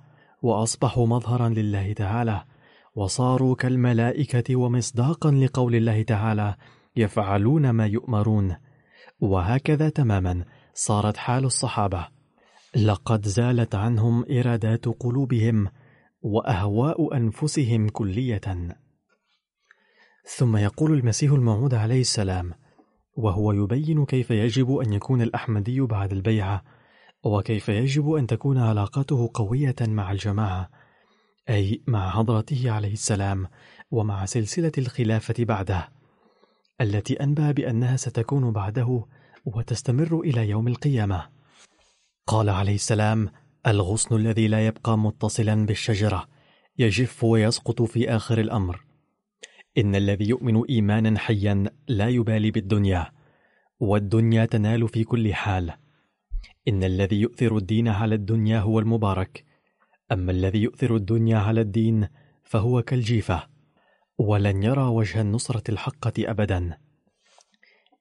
وأصبحوا 0.42 1.06
مظهرا 1.06 1.48
لله 1.48 1.92
تعالى 1.92 2.44
وصاروا 2.94 3.54
كالملائكة 3.54 4.56
ومصداقا 4.56 5.30
لقول 5.30 5.74
الله 5.74 6.02
تعالى 6.02 6.54
يفعلون 6.96 7.70
ما 7.70 7.86
يؤمرون 7.86 8.56
وهكذا 9.20 9.88
تماما 9.88 10.44
صارت 10.74 11.16
حال 11.16 11.44
الصحابة. 11.44 12.08
لقد 12.76 13.26
زالت 13.26 13.74
عنهم 13.74 14.24
إرادات 14.30 14.88
قلوبهم 14.88 15.68
وأهواء 16.22 17.16
أنفسهم 17.16 17.88
كلية. 17.88 18.40
ثم 20.36 20.56
يقول 20.56 20.92
المسيح 20.92 21.32
الموعود 21.32 21.74
عليه 21.74 22.00
السلام 22.00 22.52
وهو 23.20 23.52
يبين 23.52 24.04
كيف 24.04 24.30
يجب 24.30 24.76
أن 24.76 24.92
يكون 24.92 25.22
الأحمدي 25.22 25.80
بعد 25.80 26.12
البيعة 26.12 26.62
وكيف 27.24 27.68
يجب 27.68 28.12
أن 28.12 28.26
تكون 28.26 28.58
علاقته 28.58 29.30
قوية 29.34 29.76
مع 29.80 30.12
الجماعة 30.12 30.70
أي 31.50 31.82
مع 31.86 32.10
حضرته 32.10 32.70
عليه 32.70 32.92
السلام 32.92 33.46
ومع 33.90 34.24
سلسلة 34.24 34.72
الخلافة 34.78 35.34
بعده 35.38 35.88
التي 36.80 37.14
أنبأ 37.22 37.50
بأنها 37.50 37.96
ستكون 37.96 38.52
بعده 38.52 39.04
وتستمر 39.44 40.20
إلى 40.20 40.48
يوم 40.48 40.68
القيامة. 40.68 41.28
قال 42.26 42.48
عليه 42.48 42.74
السلام 42.74 43.30
الغصن 43.66 44.16
الذي 44.16 44.48
لا 44.48 44.66
يبقى 44.66 44.98
متصلا 44.98 45.66
بالشجرة 45.66 46.28
يجف 46.78 47.24
ويسقط 47.24 47.82
في 47.82 48.10
آخر 48.10 48.40
الأمر 48.40 48.89
إن 49.78 49.94
الذي 49.94 50.28
يؤمن 50.28 50.62
إيمانا 50.70 51.18
حيا 51.18 51.64
لا 51.88 52.08
يبالي 52.08 52.50
بالدنيا 52.50 53.12
والدنيا 53.80 54.44
تنال 54.44 54.88
في 54.88 55.04
كل 55.04 55.34
حال. 55.34 55.72
إن 56.68 56.84
الذي 56.84 57.20
يؤثر 57.20 57.56
الدين 57.56 57.88
على 57.88 58.14
الدنيا 58.14 58.60
هو 58.60 58.78
المبارك 58.78 59.44
أما 60.12 60.32
الذي 60.32 60.62
يؤثر 60.62 60.96
الدنيا 60.96 61.38
على 61.38 61.60
الدين 61.60 62.08
فهو 62.42 62.82
كالجيفة. 62.82 63.46
ولن 64.18 64.62
يرى 64.62 64.82
وجه 64.82 65.20
النصرة 65.20 65.70
الحقة 65.70 66.12
أبدا. 66.18 66.78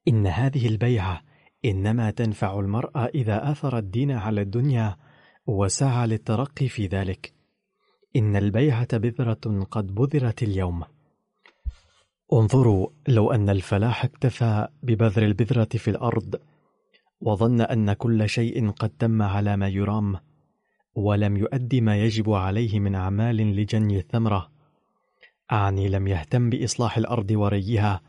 إن 0.07 0.27
هذه 0.27 0.67
البيعة 0.67 1.21
إنما 1.65 2.11
تنفع 2.11 2.59
المرأة 2.59 3.05
إذا 3.05 3.51
آثر 3.51 3.77
الدين 3.77 4.11
على 4.11 4.41
الدنيا 4.41 4.97
وسعى 5.47 6.07
للترقي 6.07 6.67
في 6.67 6.87
ذلك. 6.87 7.33
إن 8.15 8.35
البيعة 8.35 8.97
بذرة 8.97 9.67
قد 9.71 9.95
بذرت 9.95 10.43
اليوم. 10.43 10.83
انظروا 12.33 12.87
لو 13.07 13.31
أن 13.31 13.49
الفلاح 13.49 14.05
اكتفى 14.05 14.67
ببذر 14.83 15.23
البذرة 15.23 15.69
في 15.77 15.89
الأرض 15.89 16.35
وظن 17.21 17.61
أن 17.61 17.93
كل 17.93 18.29
شيء 18.29 18.69
قد 18.71 18.89
تم 18.89 19.21
على 19.21 19.57
ما 19.57 19.67
يرام 19.67 20.15
ولم 20.95 21.37
يؤدي 21.37 21.81
ما 21.81 21.97
يجب 21.97 22.29
عليه 22.29 22.79
من 22.79 22.95
أعمال 22.95 23.35
لجني 23.35 23.97
الثمرة. 23.97 24.51
أعني 25.51 25.89
لم 25.89 26.07
يهتم 26.07 26.49
بإصلاح 26.49 26.97
الأرض 26.97 27.31
وريها 27.31 28.01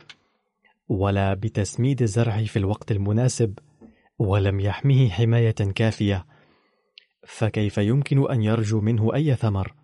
ولا 0.88 1.34
بتسميد 1.34 2.02
الزرع 2.02 2.44
في 2.44 2.58
الوقت 2.58 2.92
المناسب 2.92 3.58
ولم 4.18 4.60
يحمه 4.60 5.08
حماية 5.08 5.50
كافية. 5.50 6.26
فكيف 7.26 7.78
يمكن 7.78 8.30
أن 8.30 8.42
يرجو 8.42 8.80
منه 8.80 9.14
أي 9.14 9.36
ثمر؟ 9.36 9.74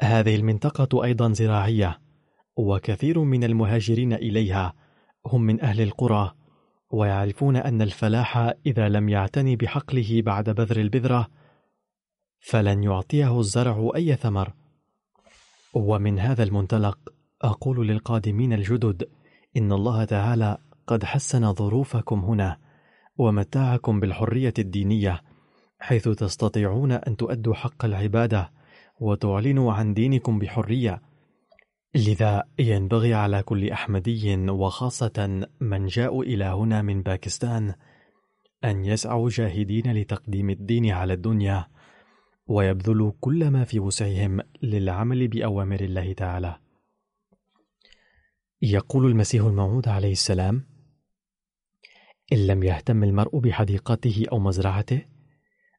هذه 0.00 0.36
المنطقة 0.36 1.04
أيضا 1.04 1.32
زراعية. 1.32 2.03
وكثير 2.56 3.18
من 3.18 3.44
المهاجرين 3.44 4.12
إليها 4.12 4.74
هم 5.26 5.42
من 5.42 5.60
أهل 5.60 5.80
القرى 5.80 6.34
ويعرفون 6.90 7.56
أن 7.56 7.82
الفلاح 7.82 8.52
إذا 8.66 8.88
لم 8.88 9.08
يعتني 9.08 9.56
بحقله 9.56 10.22
بعد 10.22 10.50
بذر 10.50 10.80
البذرة 10.80 11.26
فلن 12.40 12.82
يعطيه 12.82 13.40
الزرع 13.40 13.90
أي 13.96 14.16
ثمر. 14.16 14.52
ومن 15.74 16.18
هذا 16.18 16.42
المنطلق 16.42 16.98
أقول 17.42 17.88
للقادمين 17.88 18.52
الجدد 18.52 19.08
إن 19.56 19.72
الله 19.72 20.04
تعالى 20.04 20.58
قد 20.86 21.04
حسن 21.04 21.52
ظروفكم 21.52 22.20
هنا 22.20 22.58
ومتاعكم 23.18 24.00
بالحرية 24.00 24.54
الدينية 24.58 25.22
حيث 25.78 26.08
تستطيعون 26.08 26.92
أن 26.92 27.16
تؤدوا 27.16 27.54
حق 27.54 27.84
العبادة 27.84 28.50
وتعلنوا 29.00 29.72
عن 29.72 29.94
دينكم 29.94 30.38
بحرية 30.38 31.02
لذا 31.94 32.44
ينبغي 32.58 33.14
على 33.14 33.42
كل 33.42 33.70
أحمدي 33.70 34.36
وخاصة 34.50 35.46
من 35.60 35.86
جاءوا 35.86 36.24
إلى 36.24 36.44
هنا 36.44 36.82
من 36.82 37.02
باكستان 37.02 37.74
أن 38.64 38.84
يسعوا 38.84 39.28
جاهدين 39.30 39.92
لتقديم 39.92 40.50
الدين 40.50 40.90
على 40.90 41.12
الدنيا 41.12 41.66
ويبذلوا 42.46 43.12
كل 43.20 43.50
ما 43.50 43.64
في 43.64 43.80
وسعهم 43.80 44.40
للعمل 44.62 45.28
بأوامر 45.28 45.80
الله 45.80 46.12
تعالى. 46.12 46.56
يقول 48.62 49.06
المسيح 49.06 49.44
الموعود 49.44 49.88
عليه 49.88 50.12
السلام 50.12 50.66
إن 52.32 52.46
لم 52.46 52.62
يهتم 52.62 53.04
المرء 53.04 53.38
بحديقته 53.38 54.26
أو 54.32 54.38
مزرعته 54.38 55.02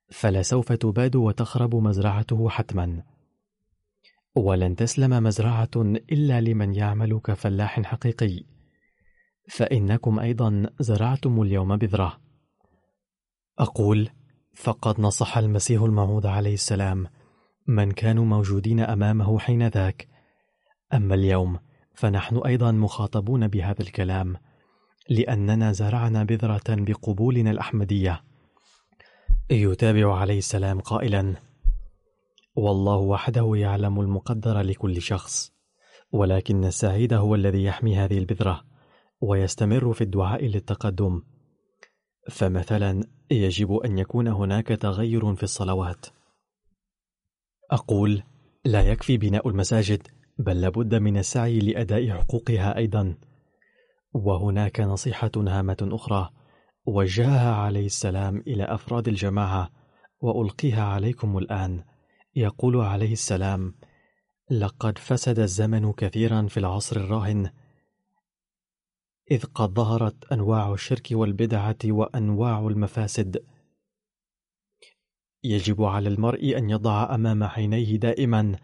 فلسوف 0.10 0.72
تباد 0.72 1.16
وتخرب 1.16 1.76
مزرعته 1.76 2.50
حتما. 2.50 3.15
ولن 4.36 4.76
تسلم 4.76 5.24
مزرعة 5.24 5.72
إلا 6.12 6.42
لمن 6.42 6.76
يعمل 6.76 7.20
كفلاح 7.24 7.82
حقيقي. 7.82 8.44
فإنكم 9.50 10.20
أيضا 10.20 10.70
زرعتم 10.80 11.42
اليوم 11.42 11.78
بذرة. 11.78 12.18
أقول 13.60 14.10
فقد 14.54 15.00
نصح 15.00 15.38
المسيح 15.38 15.82
الموعود 15.82 16.26
عليه 16.26 16.54
السلام 16.54 17.08
من 17.68 17.92
كانوا 17.92 18.26
موجودين 18.26 18.80
أمامه 18.80 19.40
حين 19.40 19.68
ذاك. 19.68 20.08
أما 20.94 21.16
اليوم 21.16 21.60
فنحن 21.94 22.38
أيضا 22.38 22.72
مخاطبون 22.72 23.48
بهذا 23.48 23.82
الكلام 23.82 24.36
لأننا 25.10 25.72
زرعنا 25.72 26.24
بذرة 26.24 26.64
بقبولنا 26.70 27.52
الأحمدية. 27.52 28.24
يتابع 29.50 30.18
عليه 30.18 30.38
السلام 30.38 30.80
قائلا 30.80 31.36
والله 32.56 32.96
وحده 32.96 33.52
يعلم 33.56 34.00
المقدر 34.00 34.62
لكل 34.62 35.02
شخص 35.02 35.56
ولكن 36.12 36.66
السعيد 36.66 37.14
هو 37.14 37.36
الذي 37.36 37.64
يحمي 37.64 37.98
هذه 37.98 38.18
البذرة 38.18 38.66
ويستمر 39.22 39.94
في 39.94 40.02
الدعاء 40.02 40.46
للتقدم. 40.46 41.22
فمثلا 42.32 43.04
يجب 43.32 43.74
أن 43.74 43.98
يكون 43.98 44.28
هناك 44.28 44.68
تغير 44.68 45.36
في 45.36 45.44
الصلوات. 45.44 46.06
أقول 47.72 48.24
لا 48.66 48.82
يكفي 48.82 49.18
بناء 49.18 49.50
المساجد 49.50 50.08
بل 50.38 50.62
لابد 50.62 50.96
من 50.96 51.18
السعي 51.18 51.60
لأداء 51.60 52.10
حقوقها 52.10 52.78
أيضا. 52.78 53.18
وهناك 54.14 54.80
نصيحة 54.80 55.32
هامة 55.38 55.78
أخرى 55.82 56.30
وجهها 56.86 57.56
عليه 57.56 57.86
السلام 57.86 58.44
إلى 58.48 58.64
أفراد 58.64 59.08
الجماعة 59.08 59.70
وألقيها 60.22 60.84
عليكم 60.84 61.38
الآن. 61.38 61.84
يقول 62.36 62.78
عليه 62.78 63.12
السلام 63.12 63.76
لقد 64.52 64.98
فسد 64.98 65.40
الزمن 65.40 65.94
كثيرا 65.94 66.48
في 66.48 66.58
العصر 66.58 66.96
الراهن 66.96 67.52
إذ 69.32 69.44
قد 69.44 69.74
ظهرت 69.74 70.32
أنواع 70.32 70.74
الشرك 70.74 71.08
والبدعة 71.12 71.78
وأنواع 71.86 72.68
المفاسد. 72.68 73.46
يجب 75.44 75.84
على 75.84 76.10
المرء 76.10 76.58
أن 76.58 76.70
يضع 76.70 77.16
أمام 77.16 77.44
عينيه 77.44 77.96
دائما 77.96 78.60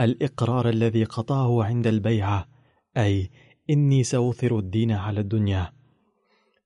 الإقرار 0.00 0.68
الذي 0.68 1.04
قطعه 1.04 1.64
عند 1.64 1.86
البيعة 1.86 2.48
أي 2.96 3.30
إني 3.70 4.04
سأوثر 4.04 4.58
الدين 4.58 4.92
على 4.92 5.20
الدنيا. 5.20 5.72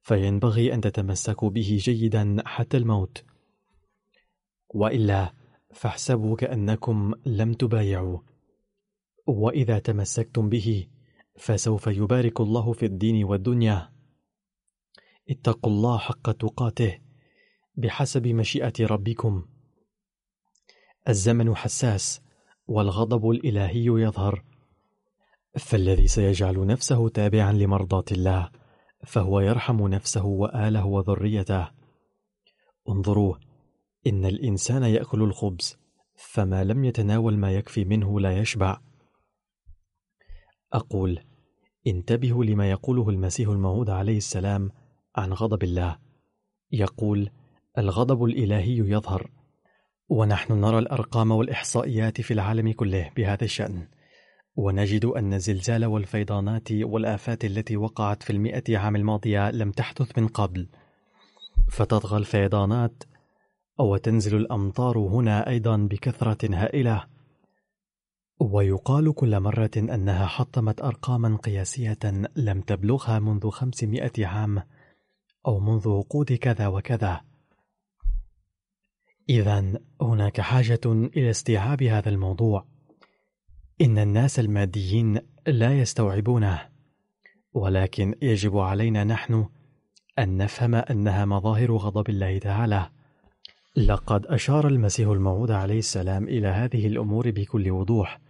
فينبغي 0.03 0.75
أن 0.75 0.81
تتمسكوا 0.81 1.51
به 1.51 1.79
جيدا 1.81 2.37
حتى 2.47 2.77
الموت. 2.77 3.25
وإلا 4.75 5.33
فاحسبوا 5.75 6.37
كأنكم 6.37 7.15
لم 7.27 7.53
تبايعوا. 7.53 8.19
وإذا 9.27 9.79
تمسكتم 9.79 10.49
به 10.49 10.87
فسوف 11.39 11.87
يبارك 11.87 12.41
الله 12.41 12.73
في 12.73 12.87
الدين 12.87 13.25
والدنيا. 13.25 13.93
اتقوا 15.31 15.73
الله 15.73 15.99
حق 15.99 16.31
تقاته 16.31 16.99
بحسب 17.77 18.27
مشيئة 18.27 18.73
ربكم. 18.81 19.47
الزمن 21.09 21.57
حساس 21.57 22.21
والغضب 22.67 23.31
الإلهي 23.31 23.85
يظهر. 23.85 24.45
فالذي 25.59 26.07
سيجعل 26.07 26.67
نفسه 26.67 27.09
تابعا 27.09 27.53
لمرضاة 27.53 28.05
الله 28.13 28.51
فهو 29.07 29.41
يرحم 29.41 29.89
نفسه 29.89 30.25
وآله 30.25 30.87
وذريته. 30.87 31.69
انظروا 32.89 33.35
إن 34.07 34.25
الإنسان 34.25 34.83
يأكل 34.83 35.23
الخبز 35.23 35.79
فما 36.15 36.65
لم 36.65 36.85
يتناول 36.85 37.37
ما 37.37 37.53
يكفي 37.53 37.85
منه 37.85 38.21
لا 38.21 38.39
يشبع. 38.39 38.81
أقول 40.73 41.21
انتبهوا 41.87 42.45
لما 42.45 42.71
يقوله 42.71 43.09
المسيح 43.09 43.49
الموعود 43.49 43.91
عليه 43.91 44.17
السلام 44.17 44.71
عن 45.17 45.33
غضب 45.33 45.63
الله. 45.63 45.99
يقول 46.73 47.31
الغضب 47.79 48.25
الإلهي 48.25 48.79
يظهر 48.79 49.31
ونحن 50.09 50.53
نرى 50.53 50.79
الأرقام 50.79 51.31
والإحصائيات 51.31 52.21
في 52.21 52.35
العالم 52.35 52.73
كله 52.73 53.11
بهذا 53.17 53.45
الشأن. 53.45 53.89
ونجد 54.57 55.05
أن 55.05 55.35
الزلزال 55.35 55.85
والفيضانات 55.85 56.73
والآفات 56.73 57.45
التي 57.45 57.77
وقعت 57.77 58.23
في 58.23 58.31
المئة 58.31 58.79
عام 58.79 58.97
الماضية 58.97 59.51
لم 59.51 59.71
تحدث 59.71 60.19
من 60.19 60.29
قبل. 60.29 60.69
فتطغى 61.71 62.19
الفيضانات 62.19 63.03
وتنزل 63.79 64.37
الأمطار 64.37 64.99
هنا 64.99 65.49
أيضا 65.49 65.77
بكثرة 65.77 66.55
هائلة. 66.55 67.07
ويقال 68.41 69.15
كل 69.15 69.41
مرة 69.41 69.71
أنها 69.77 70.27
حطمت 70.27 70.83
أرقاما 70.83 71.37
قياسية 71.37 72.29
لم 72.37 72.61
تبلغها 72.61 73.19
منذ 73.19 73.51
خمسمائة 73.51 74.27
عام 74.27 74.63
أو 75.47 75.61
منذ 75.61 75.89
عقود 75.89 76.33
كذا 76.33 76.67
وكذا. 76.67 77.21
إذا 79.29 79.81
هناك 80.03 80.41
حاجة 80.41 80.81
إلى 80.87 81.31
استيعاب 81.31 81.83
هذا 81.83 82.09
الموضوع. 82.09 82.67
إن 83.81 83.99
الناس 83.99 84.39
الماديين 84.39 85.21
لا 85.47 85.79
يستوعبونه 85.81 86.69
ولكن 87.53 88.15
يجب 88.23 88.59
علينا 88.59 89.05
نحن 89.05 89.49
أن 90.19 90.37
نفهم 90.37 90.75
أنها 90.75 91.25
مظاهر 91.25 91.77
غضب 91.77 92.11
الله 92.11 92.39
تعالى. 92.39 92.91
لقد 93.77 94.27
أشار 94.27 94.69
المسيح 94.69 95.09
الموعود 95.09 95.51
عليه 95.51 95.79
السلام 95.79 96.29
إلى 96.29 96.49
هذه 96.49 96.87
الأمور 96.87 97.31
بكل 97.31 97.71
وضوح 97.71 98.21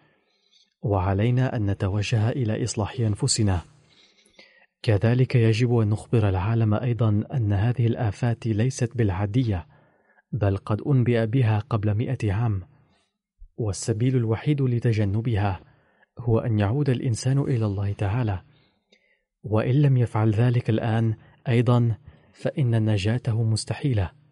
وعلينا 0.83 1.57
أن 1.57 1.71
نتوجه 1.71 2.31
إلى 2.31 2.65
إصلاح 2.65 3.01
أنفسنا. 3.01 3.61
كذلك 4.83 5.35
يجب 5.35 5.79
أن 5.79 5.89
نخبر 5.89 6.29
العالم 6.29 6.75
أيضا 6.75 7.25
أن 7.35 7.53
هذه 7.53 7.87
الآفات 7.87 8.47
ليست 8.47 8.97
بالعادية 8.97 9.67
بل 10.33 10.57
قد 10.57 10.81
أنبئ 10.81 11.27
بها 11.27 11.59
قبل 11.59 11.95
مئة 11.95 12.33
عام. 12.33 12.63
والسبيل 13.57 14.17
الوحيد 14.17 14.63
لتجنبها 14.63 15.61
هو 16.19 16.39
أن 16.39 16.59
يعود 16.59 16.91
الإنسان 16.91 17.39
إلى 17.39 17.67
الله 17.67 17.93
تعالى. 17.93 18.43
وإن 19.43 19.83
لم 19.83 19.97
يفعل 19.97 20.31
ذلك 20.31 20.71
الآن 20.71 21.15
أيضا 21.49 21.97
فإن 22.33 22.91
نجاته 22.91 23.43
مستحيلة. 23.43 24.24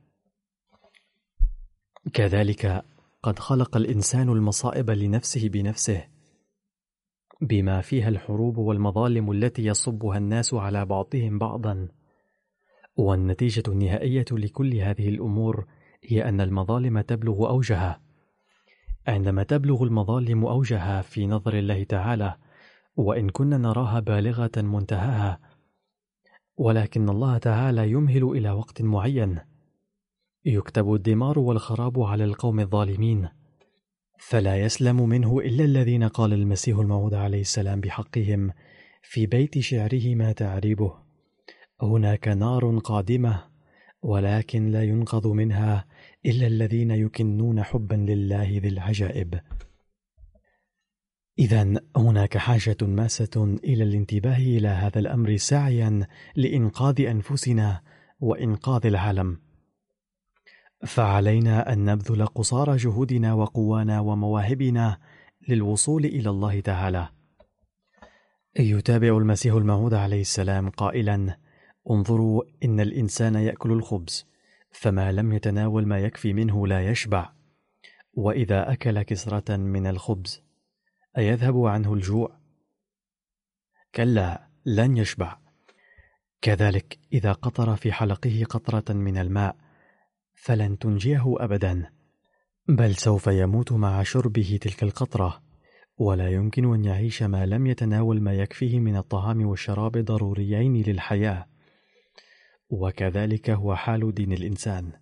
كذلك 2.11 2.85
قد 3.23 3.39
خلق 3.39 3.77
الإنسان 3.77 4.29
المصائب 4.29 4.91
لنفسه 4.91 5.49
بنفسه 5.49 6.05
بما 7.41 7.81
فيها 7.81 8.09
الحروب 8.09 8.59
والمظالم 8.59 9.33
التي 9.33 9.65
يصبها 9.65 10.19
الناس 10.19 10.55
على 10.55 10.85
بعضهم 10.85 11.39
بعضا. 11.39 11.89
والنتيجة 12.97 13.63
النهائية 13.69 14.25
لكل 14.33 14.75
هذه 14.75 15.09
الأمور 15.09 15.67
هي 16.05 16.29
أن 16.29 16.41
المظالم 16.41 17.01
تبلغ 17.01 17.49
أوجها. 17.49 18.01
عندما 19.07 19.43
تبلغ 19.43 19.83
المظالم 19.83 20.45
أوجها 20.47 21.03
في 21.03 21.27
نظر 21.27 21.59
الله 21.59 21.85
تعالى 21.85 22.37
وإن 22.97 23.31
كنا 23.31 23.59
نراها 23.59 24.01
بالغة 24.01 24.51
منتهاها. 24.57 25.41
ولكن 26.57 27.09
الله 27.09 27.39
تعالى 27.39 27.91
يمهل 27.91 28.25
إلى 28.25 28.51
وقت 28.51 28.83
معين. 28.83 29.52
يكتب 30.45 30.95
الدمار 30.95 31.39
والخراب 31.39 32.01
على 32.01 32.25
القوم 32.25 32.61
الظالمين 32.61 33.29
فلا 34.19 34.57
يسلم 34.57 35.09
منه 35.09 35.41
إلا 35.41 35.65
الذين 35.65 36.05
قال 36.05 36.33
المسيح 36.33 36.79
الموعود 36.79 37.15
عليه 37.15 37.41
السلام 37.41 37.81
بحقهم 37.81 38.51
في 39.03 39.27
بيت 39.27 39.59
شعره 39.59 40.15
ما 40.15 40.33
تعريبه. 40.33 40.95
هناك 41.83 42.29
نار 42.29 42.79
قادمة 42.79 43.45
ولكن 44.03 44.71
لا 44.71 44.83
ينقذ 44.83 45.29
منها 45.29 45.87
إلا 46.27 46.47
الذين 46.47 46.91
يكنون 46.91 47.63
حبا 47.63 47.95
لله 47.95 48.59
ذي 48.63 48.69
العجائب. 48.69 49.41
إذا 51.39 51.75
هناك 51.97 52.39
حاجة 52.39 52.77
ماسة 52.83 53.59
إلى 53.65 53.85
الانتباه 53.85 54.37
إلى 54.37 54.69
هذا 54.69 54.99
الأمر 54.99 55.37
سعيا 55.37 56.07
لإنقاذ 56.37 57.01
أنفسنا 57.01 57.81
وإنقاذ 58.21 58.87
العالم. 58.87 59.52
فعلينا 60.87 61.73
أن 61.73 61.85
نبذل 61.85 62.27
قصارى 62.27 62.77
جهودنا 62.77 63.35
وقوانا 63.35 64.01
ومواهبنا 64.01 64.99
للوصول 65.49 66.05
إلى 66.05 66.31
الله 66.31 66.61
تعالى. 66.61 67.09
يتابع 68.59 69.17
المسيح 69.19 69.55
الموعود 69.55 69.95
عليه 69.95 70.21
السلام 70.21 70.71
قائلا 70.71 71.37
انظروا 71.91 72.43
إن 72.65 72.81
الإنسان 72.81 73.35
يأكل 73.35 73.73
الخبز 73.73 74.27
فما 74.71 75.13
لم 75.13 75.33
يتناول 75.33 75.87
ما 75.87 75.99
يكفي 75.99 76.33
منه 76.33 76.67
لا 76.67 76.91
يشبع. 76.91 77.33
وإذا 78.15 78.73
أكل 78.73 79.03
كسرة 79.03 79.57
من 79.57 79.87
الخبز 79.87 80.43
أيذهب 81.19 81.65
عنه 81.65 81.95
الجوع؟ 81.95 82.37
كلا 83.95 84.49
لن 84.67 84.97
يشبع. 84.97 85.39
كذلك 86.41 86.99
إذا 87.13 87.33
قطر 87.33 87.77
في 87.77 87.93
حلقه 87.93 88.45
قطرة 88.51 88.95
من 88.95 89.19
الماء 89.19 89.62
فلن 90.45 90.79
تنجيه 90.79 91.23
أبدا 91.27 91.91
بل 92.69 92.97
سوف 92.97 93.27
يموت 93.27 93.73
مع 93.73 94.03
شربه 94.03 94.59
تلك 94.63 94.83
القطرة. 94.83 95.43
ولا 95.99 96.29
يمكن 96.29 96.75
أن 96.75 96.85
يعيش 96.85 97.23
ما 97.23 97.47
لم 97.47 97.67
يتناول 97.67 98.21
ما 98.21 98.35
يكفيه 98.35 98.81
من 98.81 98.97
الطعام 98.97 99.47
والشراب 99.47 99.99
ضروريين 99.99 100.83
للحياة. 100.83 101.47
وكذلك 102.69 103.51
هو 103.51 103.77
حال 103.77 104.15
دين 104.15 104.33
الإنسان. 104.33 104.93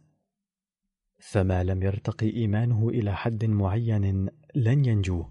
فما 1.19 1.65
لم 1.65 1.83
يرتقي 1.83 2.31
إيمانه 2.37 2.89
إلى 2.89 3.17
حد 3.17 3.45
معين 3.45 4.29
لن 4.55 4.85
ينجو. 4.85 5.27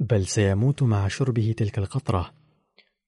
بل 0.00 0.26
سيموت 0.26 0.82
مع 0.82 1.08
شربه 1.08 1.54
تلك 1.56 1.78
القطرة. 1.78 2.39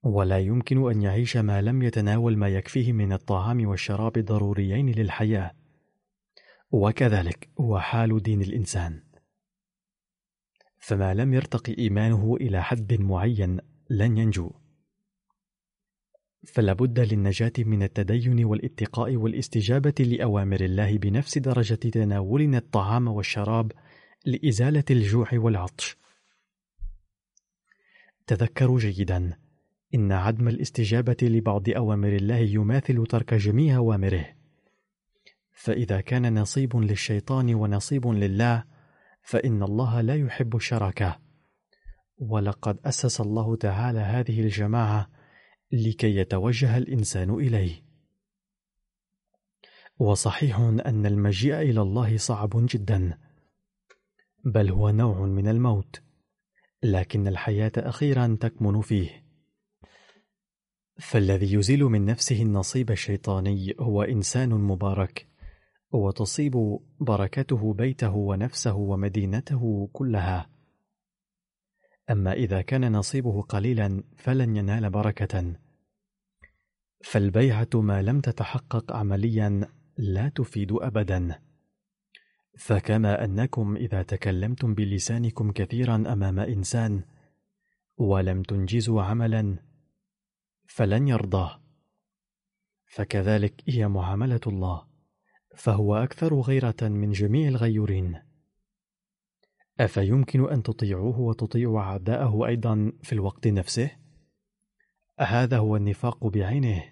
ولا 0.02 0.38
يمكن 0.38 0.90
أن 0.90 1.02
يعيش 1.02 1.36
ما 1.36 1.62
لم 1.62 1.82
يتناول 1.82 2.36
ما 2.36 2.48
يكفيه 2.48 2.92
من 2.92 3.12
الطعام 3.12 3.66
والشراب 3.66 4.12
ضروريين 4.12 4.90
للحياة. 4.90 5.50
وكذلك 6.70 7.48
هو 7.60 7.78
حال 7.78 8.22
دين 8.22 8.42
الإنسان. 8.42 9.02
فما 10.78 11.14
لم 11.14 11.34
يرتقي 11.34 11.78
إيمانه 11.78 12.36
إلى 12.36 12.62
حد 12.62 13.00
معين 13.00 13.60
لن 13.90 14.18
ينجو. 14.18 14.50
فلا 16.46 16.72
بد 16.72 17.00
للنجاة 17.00 17.52
من 17.58 17.82
التدين 17.82 18.44
والاتقاء 18.44 19.16
والاستجابة 19.16 19.94
لأوامر 20.00 20.60
الله 20.60 20.98
بنفس 20.98 21.38
درجة 21.38 21.74
تناولنا 21.74 22.58
الطعام 22.58 23.08
والشراب 23.08 23.72
لإزالة 24.24 24.84
الجوع 24.90 25.28
والعطش. 25.32 25.96
تذكروا 28.26 28.78
جيدا 28.78 29.41
إن 29.94 30.12
عدم 30.12 30.48
الاستجابة 30.48 31.16
لبعض 31.22 31.68
أوامر 31.68 32.12
الله 32.12 32.36
يماثل 32.36 33.06
ترك 33.06 33.34
جميع 33.34 33.76
أوامره. 33.76 34.26
فإذا 35.52 36.00
كان 36.00 36.38
نصيب 36.38 36.76
للشيطان 36.76 37.54
ونصيب 37.54 38.06
لله، 38.06 38.64
فإن 39.22 39.62
الله 39.62 40.00
لا 40.00 40.16
يحب 40.16 40.56
الشراكة. 40.56 41.18
ولقد 42.18 42.78
أسس 42.84 43.20
الله 43.20 43.56
تعالى 43.56 44.00
هذه 44.00 44.40
الجماعة 44.40 45.10
لكي 45.72 46.16
يتوجه 46.16 46.76
الإنسان 46.76 47.30
إليه. 47.30 47.82
وصحيح 49.98 50.58
أن 50.60 51.06
المجيء 51.06 51.58
إلى 51.58 51.82
الله 51.82 52.16
صعب 52.16 52.50
جدا، 52.54 53.18
بل 54.44 54.70
هو 54.70 54.90
نوع 54.90 55.26
من 55.26 55.48
الموت، 55.48 56.02
لكن 56.82 57.28
الحياة 57.28 57.72
أخيرا 57.76 58.38
تكمن 58.40 58.80
فيه. 58.80 59.22
فالذي 61.02 61.52
يزيل 61.52 61.84
من 61.84 62.04
نفسه 62.04 62.42
النصيب 62.42 62.90
الشيطاني 62.90 63.74
هو 63.80 64.02
إنسان 64.02 64.48
مبارك، 64.48 65.26
وتصيب 65.92 66.78
بركته 67.00 67.72
بيته 67.74 68.14
ونفسه 68.14 68.74
ومدينته 68.74 69.90
كلها. 69.92 70.50
أما 72.10 72.32
إذا 72.32 72.62
كان 72.62 72.92
نصيبه 72.92 73.42
قليلا 73.42 74.02
فلن 74.16 74.56
ينال 74.56 74.90
بركة 74.90 75.56
فالبيعة 77.04 77.68
ما 77.74 78.02
لم 78.02 78.20
تتحقق 78.20 78.92
عمليا 78.92 79.68
لا 79.96 80.28
تفيد 80.28 80.72
أبدا 80.72 81.38
فكما 82.58 83.24
أنكم 83.24 83.76
إذا 83.76 84.02
تكلمتم 84.02 84.74
بلسانكم 84.74 85.52
كثيرا 85.52 85.96
أمام 85.96 86.38
إنسان 86.38 87.04
ولم 87.96 88.42
تنجزوا 88.42 89.02
عملا 89.02 89.71
فلن 90.74 91.08
يرضاه. 91.08 91.62
فكذلك 92.86 93.62
هي 93.68 93.88
معاملة 93.88 94.40
الله 94.46 94.86
فهو 95.56 95.94
أكثر 95.96 96.40
غيرة 96.40 96.76
من 96.82 97.10
جميع 97.10 97.48
الغيورين. 97.48 98.22
أفيمكن 99.80 100.50
أن 100.52 100.62
تطيعوه 100.62 101.20
وتطيعوا 101.20 101.80
أعداءه 101.80 102.46
أيضا 102.46 102.92
في 103.02 103.12
الوقت 103.12 103.46
نفسه؟ 103.46 103.90
هذا 105.20 105.58
هو 105.58 105.76
النفاق 105.76 106.26
بعينه. 106.26 106.82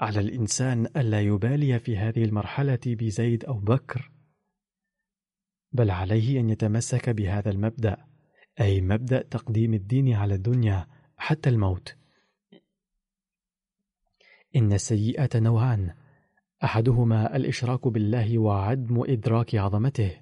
على 0.00 0.20
الإنسان 0.20 0.86
ألا 0.86 1.20
يبالي 1.20 1.78
في 1.78 1.96
هذه 1.96 2.24
المرحلة 2.24 2.80
بزيد 2.86 3.44
أو 3.44 3.58
بكر. 3.58 4.12
بل 5.72 5.90
عليه 5.90 6.40
أن 6.40 6.50
يتمسك 6.50 7.10
بهذا 7.10 7.50
المبدأ 7.50 7.96
أي 8.60 8.80
مبدأ 8.80 9.22
تقديم 9.22 9.74
الدين 9.74 10.12
على 10.12 10.34
الدنيا 10.34 10.86
حتى 11.16 11.48
الموت. 11.48 11.98
إن 14.58 14.72
السيئة 14.72 15.28
نوعان. 15.34 15.94
أحدهما 16.64 17.36
الإشراك 17.36 17.88
بالله 17.88 18.38
وعدم 18.38 19.02
إدراك 19.08 19.54
عظمته. 19.54 20.16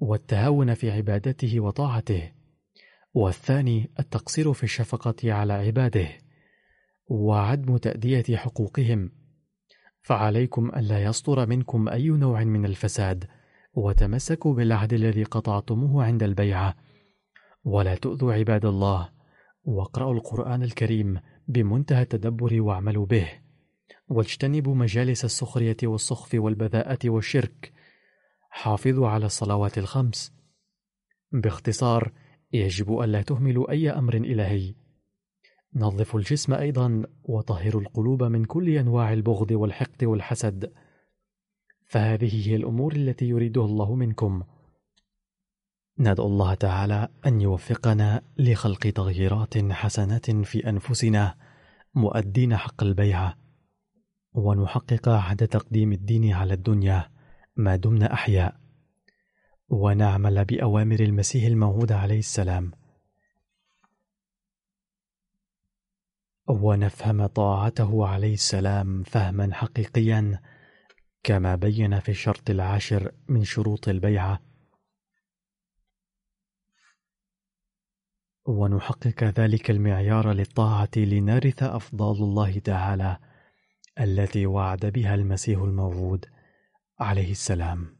والتهاون 0.00 0.74
في 0.74 0.90
عبادته 0.90 1.60
وطاعته. 1.60 2.32
والثاني 3.14 3.90
التقصير 3.98 4.52
في 4.52 4.62
الشفقة 4.64 5.32
على 5.32 5.52
عباده. 5.52 6.08
وعدم 7.06 7.76
تأدية 7.76 8.36
حقوقهم. 8.36 9.12
فعليكم 10.00 10.68
ألا 10.76 11.04
يصدر 11.04 11.46
منكم 11.46 11.88
أي 11.88 12.08
نوع 12.08 12.44
من 12.44 12.64
الفساد. 12.64 13.24
وتمسكوا 13.74 14.54
بالعهد 14.54 14.92
الذي 14.92 15.24
قطعتموه 15.24 16.04
عند 16.04 16.22
البيعة. 16.22 16.76
ولا 17.64 17.94
تؤذوا 17.94 18.34
عباد 18.34 18.64
الله. 18.64 19.19
واقرأوا 19.64 20.14
القرآن 20.14 20.62
الكريم 20.62 21.20
بمنتهى 21.48 22.02
التدبر 22.02 22.60
واعملوا 22.60 23.06
به. 23.06 23.28
واجتنبوا 24.08 24.74
مجالس 24.74 25.24
السخرية 25.24 25.76
والسخف 25.84 26.34
والبذاءة 26.34 26.98
والشرك. 27.04 27.72
حافظوا 28.50 29.08
على 29.08 29.26
الصلوات 29.26 29.78
الخمس. 29.78 30.32
باختصار 31.32 32.12
يجب 32.52 33.00
ألا 33.00 33.22
تهملوا 33.22 33.70
أي 33.70 33.90
أمر 33.90 34.14
إلهي. 34.14 34.74
نظفوا 35.74 36.20
الجسم 36.20 36.54
أيضا 36.54 37.02
وطهروا 37.24 37.82
القلوب 37.82 38.22
من 38.22 38.44
كل 38.44 38.68
أنواع 38.68 39.12
البغض 39.12 39.50
والحقد 39.50 40.04
والحسد. 40.04 40.72
فهذه 41.86 42.48
هي 42.48 42.56
الأمور 42.56 42.92
التي 42.92 43.28
يريدها 43.28 43.64
الله 43.64 43.94
منكم. 43.94 44.42
ندعو 46.00 46.26
الله 46.26 46.54
تعالى 46.54 47.08
أن 47.26 47.40
يوفقنا 47.40 48.22
لخلق 48.38 48.78
تغييرات 48.78 49.72
حسنة 49.72 50.42
في 50.44 50.68
أنفسنا 50.68 51.34
مؤدين 51.94 52.56
حق 52.56 52.82
البيعة 52.82 53.36
ونحقق 54.32 55.08
عهد 55.08 55.48
تقديم 55.48 55.92
الدين 55.92 56.32
على 56.32 56.54
الدنيا 56.54 57.10
ما 57.56 57.76
دمنا 57.76 58.12
أحياء 58.12 58.60
ونعمل 59.68 60.44
بأوامر 60.44 61.00
المسيح 61.00 61.44
الموعود 61.44 61.92
عليه 61.92 62.18
السلام. 62.18 62.72
ونفهم 66.48 67.26
طاعته 67.26 68.06
عليه 68.06 68.34
السلام 68.34 69.02
فهما 69.02 69.54
حقيقيا 69.54 70.40
كما 71.22 71.54
بين 71.54 72.00
في 72.00 72.08
الشرط 72.08 72.50
العاشر 72.50 73.12
من 73.28 73.44
شروط 73.44 73.88
البيعة. 73.88 74.49
ونحقق 78.50 79.24
ذلك 79.24 79.70
المعيار 79.70 80.32
للطاعة 80.32 80.90
لنرث 80.96 81.62
أفضال 81.62 82.16
الله 82.16 82.58
تعالى 82.58 83.16
التي 84.00 84.46
وعد 84.46 84.86
بها 84.86 85.14
المسيح 85.14 85.60
الموعود. 85.60 86.26
عليه 87.00 87.30
السلام. 87.30 87.99